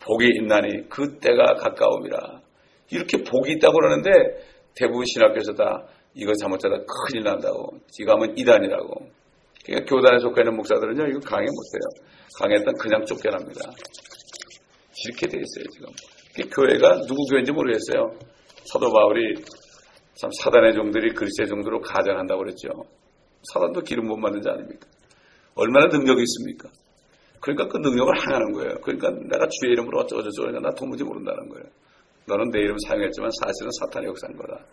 복이 0.00 0.26
있나니 0.40 0.88
그 0.88 1.18
때가 1.18 1.54
가까움이라. 1.54 2.40
이렇게 2.90 3.24
복이 3.24 3.52
있다고 3.52 3.74
그러는데 3.74 4.10
대부분 4.74 5.04
신학교에서 5.06 5.54
다 5.54 5.86
이거 6.14 6.32
잘못하다 6.34 6.76
큰일 7.08 7.24
난다고. 7.24 7.78
이거 7.98 8.12
하면 8.12 8.36
이단이라고. 8.36 9.16
그러니까 9.64 9.94
교단에 9.94 10.18
속해 10.20 10.42
있는 10.42 10.54
목사들은요, 10.54 11.08
이거 11.08 11.20
강해 11.20 11.46
못해요. 11.46 12.06
강했던 12.38 12.74
그냥 12.78 13.04
쫓겨납니다. 13.04 13.60
이렇게 15.04 15.26
돼 15.26 15.38
있어요, 15.38 15.64
지금. 15.72 15.88
교회가 16.50 17.00
누구 17.06 17.24
교회인지 17.30 17.52
모르겠어요. 17.52 18.18
사도 18.72 18.92
바울이 18.92 19.34
참 20.14 20.30
사단의 20.42 20.74
종들이 20.74 21.12
그리스의 21.14 21.48
종들로 21.48 21.80
가장한다고 21.80 22.40
그랬죠. 22.42 22.68
사단도 23.52 23.80
기름 23.82 24.06
못 24.06 24.16
맞는 24.16 24.42
자 24.42 24.52
아닙니까? 24.52 24.86
얼마나 25.54 25.86
능력이 25.86 26.22
있습니까? 26.22 26.68
그러니까 27.40 27.68
그 27.68 27.78
능력을 27.78 28.12
행하는 28.20 28.52
거예요. 28.52 28.74
그러니까 28.82 29.10
내가 29.10 29.46
주의 29.48 29.72
이름으로 29.72 30.00
어쩌고저쩌고 30.00 30.48
그러니까 30.48 30.68
나 30.68 30.74
도무지 30.74 31.04
모른다는 31.04 31.48
거예요. 31.48 31.64
너는 32.26 32.50
내 32.50 32.60
이름 32.60 32.76
사용했지만 32.86 33.30
사실은 33.40 33.70
사탄의 33.80 34.08
역사인 34.08 34.36
거다. 34.36 34.64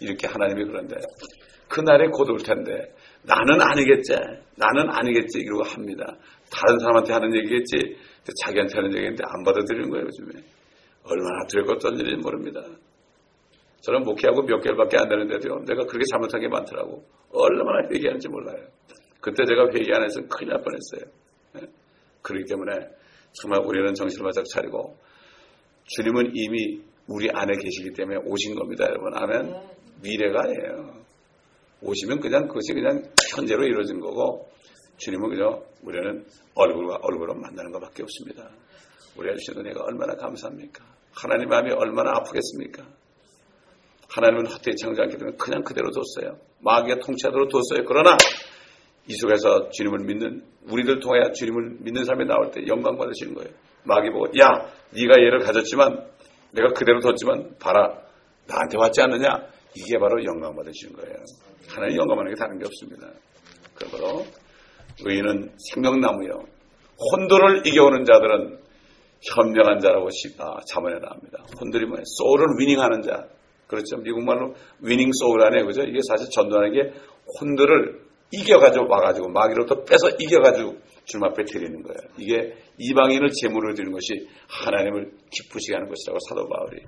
이렇게 0.00 0.26
하나님이 0.26 0.64
그런데 0.66 0.96
그날에 1.68 2.08
곧 2.08 2.28
올 2.30 2.38
텐데 2.38 2.92
나는 3.22 3.60
아니겠지. 3.60 4.12
나는 4.56 4.90
아니겠지. 4.90 5.38
이러고 5.38 5.62
합니다. 5.64 6.04
다른 6.50 6.78
사람한테 6.78 7.12
하는 7.12 7.34
얘기겠지. 7.34 7.96
자기한테 8.44 8.74
하는 8.76 8.94
얘기인데 8.94 9.22
안 9.26 9.42
받아들이는 9.44 9.90
거예요, 9.90 10.06
요즘에. 10.06 10.42
얼마나 11.04 11.46
두렵고 11.48 11.78
떨리는지 11.78 12.16
모릅니다. 12.16 12.62
저는 13.80 14.02
목회하고 14.02 14.42
몇 14.42 14.60
개월밖에 14.60 14.96
안 14.98 15.08
되는데도요. 15.08 15.64
내가 15.64 15.84
그렇게 15.84 16.04
잘못한 16.10 16.40
게 16.40 16.48
많더라고. 16.48 17.04
얼마나 17.30 17.88
회개하는지 17.88 18.28
몰라요. 18.28 18.66
그때 19.20 19.44
제가 19.44 19.68
회개 19.72 19.92
안 19.94 20.04
해서 20.04 20.20
큰일 20.28 20.52
날 20.52 20.62
뻔했어요. 20.62 21.10
네? 21.54 21.60
그렇기 22.22 22.44
때문에 22.48 22.72
정말 23.32 23.60
우리는 23.64 23.94
정신을 23.94 24.24
바짝 24.24 24.44
차리고 24.52 24.96
주님은 25.84 26.32
이미 26.34 26.82
우리 27.06 27.30
안에 27.30 27.54
계시기 27.56 27.92
때문에 27.94 28.18
오신 28.24 28.54
겁니다, 28.54 28.84
여러분. 28.84 29.16
아멘. 29.16 29.54
미래가 30.02 30.40
아니에요. 30.42 30.98
오시면 31.80 32.20
그냥 32.20 32.48
그것이 32.48 32.74
그냥 32.74 33.02
현재로 33.34 33.64
이루어진 33.64 34.00
거고 34.00 34.48
주님은 34.98 35.30
그저 35.30 35.62
우리는 35.82 36.24
얼굴과 36.54 36.98
얼굴로 37.02 37.34
만나는 37.34 37.72
것밖에 37.72 38.02
없습니다. 38.02 38.50
우리 39.16 39.34
주신 39.36 39.58
은혜가 39.58 39.84
얼마나 39.84 40.14
감사합니까? 40.14 40.84
하나님 41.12 41.48
마음이 41.48 41.72
얼마나 41.72 42.10
아프겠습니까? 42.16 42.84
하나님은 44.08 44.46
헛되이 44.46 44.76
창조하기 44.76 45.16
때문에 45.16 45.36
그냥 45.36 45.62
그대로 45.62 45.90
뒀어요. 45.90 46.38
마귀가 46.60 47.00
통치하도록 47.00 47.48
뒀어요. 47.50 47.84
그러나 47.86 48.16
이 49.06 49.14
속에서 49.14 49.70
주님을 49.70 50.00
믿는 50.04 50.44
우리들 50.68 51.00
통해 51.00 51.32
주님을 51.32 51.78
믿는 51.80 52.04
사람이 52.04 52.26
나올 52.26 52.50
때 52.50 52.66
영광 52.66 52.96
받으시는 52.96 53.34
거예요. 53.34 53.50
마귀 53.84 54.10
보고 54.10 54.26
야 54.38 54.70
네가 54.90 55.14
얘를 55.18 55.40
가졌지만 55.40 56.06
내가 56.52 56.68
그대로 56.72 57.00
뒀지만 57.00 57.56
봐라 57.58 58.02
나한테 58.46 58.78
왔지 58.78 59.02
않느냐 59.02 59.28
이게 59.74 59.98
바로 59.98 60.22
영광 60.24 60.54
받으시는 60.56 60.94
거예요. 60.94 61.16
하나님 61.68 61.98
영광 61.98 62.16
받는 62.16 62.34
게 62.34 62.38
다른 62.38 62.58
게 62.58 62.64
없습니다. 62.66 63.08
그러므로 63.74 64.24
의인은 65.04 65.52
생명나무요. 65.72 66.44
혼돈을 67.12 67.66
이겨오는 67.66 68.04
자들은 68.04 68.58
현명한 69.20 69.80
자라고 69.80 70.08
아, 70.38 70.60
자문해 70.66 70.98
나옵니다. 71.00 71.44
혼돈이 71.60 71.84
뭐예요? 71.86 72.02
소울을 72.04 72.46
위닝하는 72.58 73.02
자. 73.02 73.26
그렇죠. 73.66 73.98
미국말로 73.98 74.54
위닝 74.80 75.10
소울 75.12 75.42
안에 75.42 75.62
그죠? 75.64 75.82
이게 75.82 75.98
사실 76.08 76.28
전도하는 76.30 76.72
게 76.72 76.92
혼들을 77.40 78.08
이겨가지고 78.32 78.86
와가지고 78.88 79.28
마귀로부터 79.28 79.84
빼서 79.84 80.10
이겨가지고 80.18 80.76
주님 81.04 81.24
앞에 81.24 81.44
드리는 81.44 81.82
거예요. 81.82 81.98
이게 82.18 82.54
이방인을 82.78 83.30
제물로 83.40 83.74
드리는 83.74 83.92
것이 83.92 84.28
하나님을 84.48 85.12
기쁘시게 85.30 85.74
하는 85.74 85.88
것이라고 85.88 86.18
사도 86.28 86.48
바울이 86.48 86.82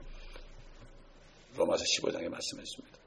로마서 1.56 1.82
15장에 1.82 2.28
말씀했습니다. 2.28 2.98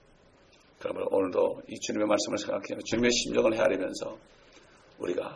그러면 0.80 1.08
오늘도 1.12 1.62
이 1.70 1.80
주님의 1.80 2.08
말씀을 2.08 2.38
생각해요. 2.40 2.80
주님의 2.86 3.12
심정을 3.12 3.56
헤아리면서 3.56 4.18
우리가 5.00 5.36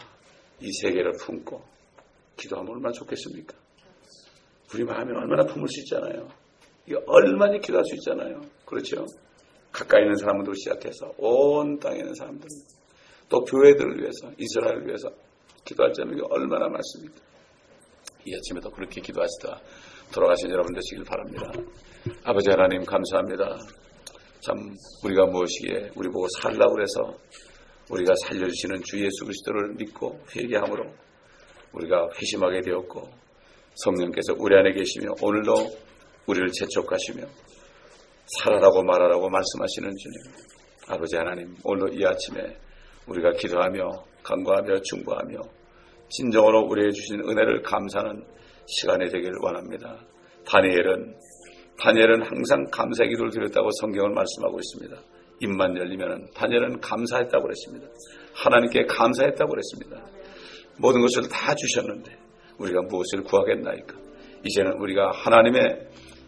이 0.61 0.71
세계를 0.81 1.13
품고 1.19 1.61
기도하면 2.37 2.73
얼마나 2.73 2.91
좋겠습니까? 2.93 3.55
우리 4.73 4.83
마음이 4.83 5.11
얼마나 5.11 5.45
품을 5.45 5.67
수 5.67 5.79
있잖아요. 5.81 6.27
이게 6.85 6.97
얼마나 7.05 7.57
기도할 7.57 7.83
수 7.85 7.95
있잖아요. 7.95 8.41
그렇죠? 8.65 9.05
가까이 9.71 10.03
있는 10.03 10.15
사람들도 10.15 10.53
시작해서 10.53 11.13
온 11.17 11.79
땅에 11.79 11.99
있는 11.99 12.13
사람들 12.15 12.47
또 13.29 13.43
교회들을 13.43 13.99
위해서 13.99 14.31
이스라엘을 14.37 14.87
위해서 14.87 15.09
기도할 15.65 15.93
점이 15.93 16.19
얼마나 16.29 16.67
많습니까? 16.69 17.15
이 18.25 18.35
아침에도 18.35 18.69
그렇게 18.71 19.01
기도하시다 19.01 19.61
돌아가신 20.13 20.49
여러분 20.49 20.73
되시길 20.73 21.03
바랍니다. 21.03 21.51
아버지 22.23 22.49
하나님 22.49 22.83
감사합니다. 22.83 23.57
참 24.39 24.55
우리가 25.03 25.25
무엇이기에 25.25 25.91
우리 25.95 26.09
보고 26.09 26.27
살라고 26.39 26.73
그래서 26.73 27.17
우리가 27.89 28.13
살려주시는 28.25 28.81
주 28.83 29.03
예수 29.03 29.23
그리스도를 29.23 29.75
믿고 29.75 30.19
회개함으로 30.35 30.85
우리가 31.73 32.09
회심하게 32.15 32.61
되었고 32.61 33.09
성령께서 33.75 34.33
우리 34.37 34.55
안에 34.55 34.73
계시며 34.73 35.11
오늘도 35.21 35.53
우리를 36.25 36.49
재촉하시며 36.51 37.23
살아라고 38.39 38.83
말하라고 38.83 39.29
말씀하시는 39.29 39.95
주님. 39.95 40.17
아버지 40.89 41.15
하나님, 41.15 41.55
오늘 41.63 41.99
이 41.99 42.05
아침에 42.05 42.41
우리가 43.07 43.31
기도하며 43.33 43.89
간구하며 44.23 44.81
중보하며 44.81 45.41
진정으로 46.09 46.65
우리에게 46.67 46.91
주신 46.91 47.19
은혜를 47.21 47.61
감사하는 47.61 48.23
시간이 48.65 49.09
되기를 49.09 49.33
원합니다. 49.41 50.05
다니엘은 50.45 51.15
다니엘은 51.79 52.23
항상 52.23 52.65
감사의 52.71 53.09
기도를 53.11 53.31
드렸다고 53.31 53.69
성경을 53.79 54.11
말씀하고 54.11 54.59
있습니다. 54.59 55.16
입만 55.39 55.77
열리면 55.77 56.27
다니엘은 56.33 56.79
감사했다고 56.81 57.43
그랬습니다. 57.43 57.87
하나님께 58.33 58.85
감사했다고 58.85 59.51
그랬습니다. 59.51 60.03
모든 60.79 61.01
것을 61.01 61.27
다 61.29 61.53
주셨는데 61.55 62.11
우리가 62.59 62.81
무엇을 62.89 63.23
구하겠나이까? 63.23 63.95
이제는 64.45 64.73
우리가 64.79 65.11
하나님의 65.11 65.61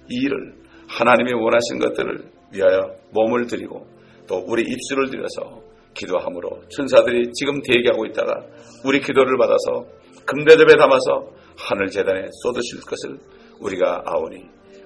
이 0.09 0.15
일을 0.25 0.55
하나님이 0.87 1.33
원하신 1.33 1.79
것들을 1.79 2.31
위하여 2.53 2.95
몸을 3.11 3.45
드리고 3.45 3.85
또 4.27 4.43
우리 4.47 4.63
입술을 4.63 5.09
들여서 5.09 5.61
기도함으로 5.93 6.61
천사들이 6.69 7.31
지금 7.33 7.61
대기하고 7.61 8.05
있다가 8.07 8.45
우리 8.85 8.99
기도를 8.99 9.37
받아서 9.37 9.85
금대접에 10.25 10.77
담아서 10.77 11.31
하늘 11.57 11.87
재단에 11.87 12.27
쏟으실 12.43 12.79
것을 12.81 13.19
우리가 13.59 14.03
아오니 14.05 14.43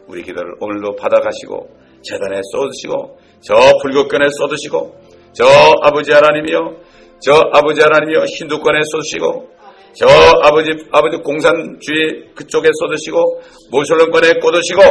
우리 0.07 0.23
기도를 0.23 0.55
오늘도 0.59 0.95
받아가시고 0.95 1.69
재단에 2.03 2.41
쏟으시고 2.51 3.17
저 3.43 3.55
불교권에 3.81 4.27
쏟으시고 4.39 4.95
저 5.33 5.45
아버지 5.81 6.11
하나님이여 6.11 6.59
저 7.21 7.33
아버지 7.51 7.81
하나님이여 7.81 8.25
힌두권에 8.25 8.79
쏟으시고 8.91 9.49
저 9.95 10.07
아버지 10.41 10.71
아버지 10.91 11.17
공산주의 11.17 12.33
그쪽에 12.35 12.69
쏟으시고 12.73 13.41
모슬렘권에 13.71 14.39
꽂으시고 14.39 14.81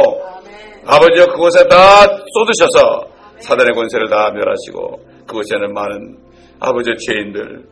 아버지여 0.85 1.25
그곳에 1.27 1.67
다 1.67 2.05
쏟으셔서 2.05 3.07
사단의 3.39 3.73
권세를 3.73 4.09
다 4.09 4.31
멸하시고 4.31 5.25
그곳에는 5.27 5.73
많은 5.73 6.17
아버지 6.59 6.91
죄인들 7.05 7.65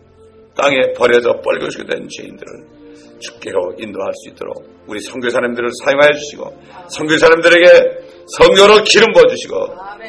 땅에 0.56 0.94
버려져 0.98 1.32
뻘겋게 1.42 1.90
된 1.90 2.08
죄인들을 2.10 2.82
주께로 3.20 3.76
인도할 3.78 4.12
수 4.16 4.30
있도록 4.30 4.66
우리 4.88 5.00
선교사님들을 5.00 5.70
사용하여 5.84 6.12
주시고 6.14 6.58
선교사님들에게 6.90 8.11
성령으로 8.28 8.84
기름 8.84 9.12
부어 9.14 9.26
주시고 9.28 9.58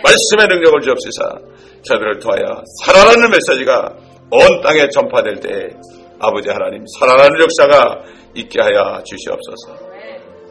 말씀의 0.03 0.49
능력을 0.49 0.81
주옵시사 0.81 1.39
저들을 1.85 2.19
통하여 2.19 2.63
살아나는 2.85 3.31
메시지가 3.31 3.95
온 4.31 4.61
땅에 4.63 4.89
전파될 4.89 5.41
때 5.41 5.77
아버지 6.19 6.49
하나님 6.49 6.85
살아나는 6.99 7.41
역사가 7.41 8.03
있게 8.35 8.61
하여 8.61 9.03
주시옵소서 9.05 9.93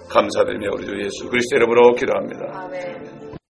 감사드리며 0.10 0.70
우리 0.74 0.86
주 0.86 1.04
예수 1.04 1.30
그리스도 1.30 1.56
이름으로 1.56 1.96
기도합니다. 1.96 2.66
아멘. 2.66 3.21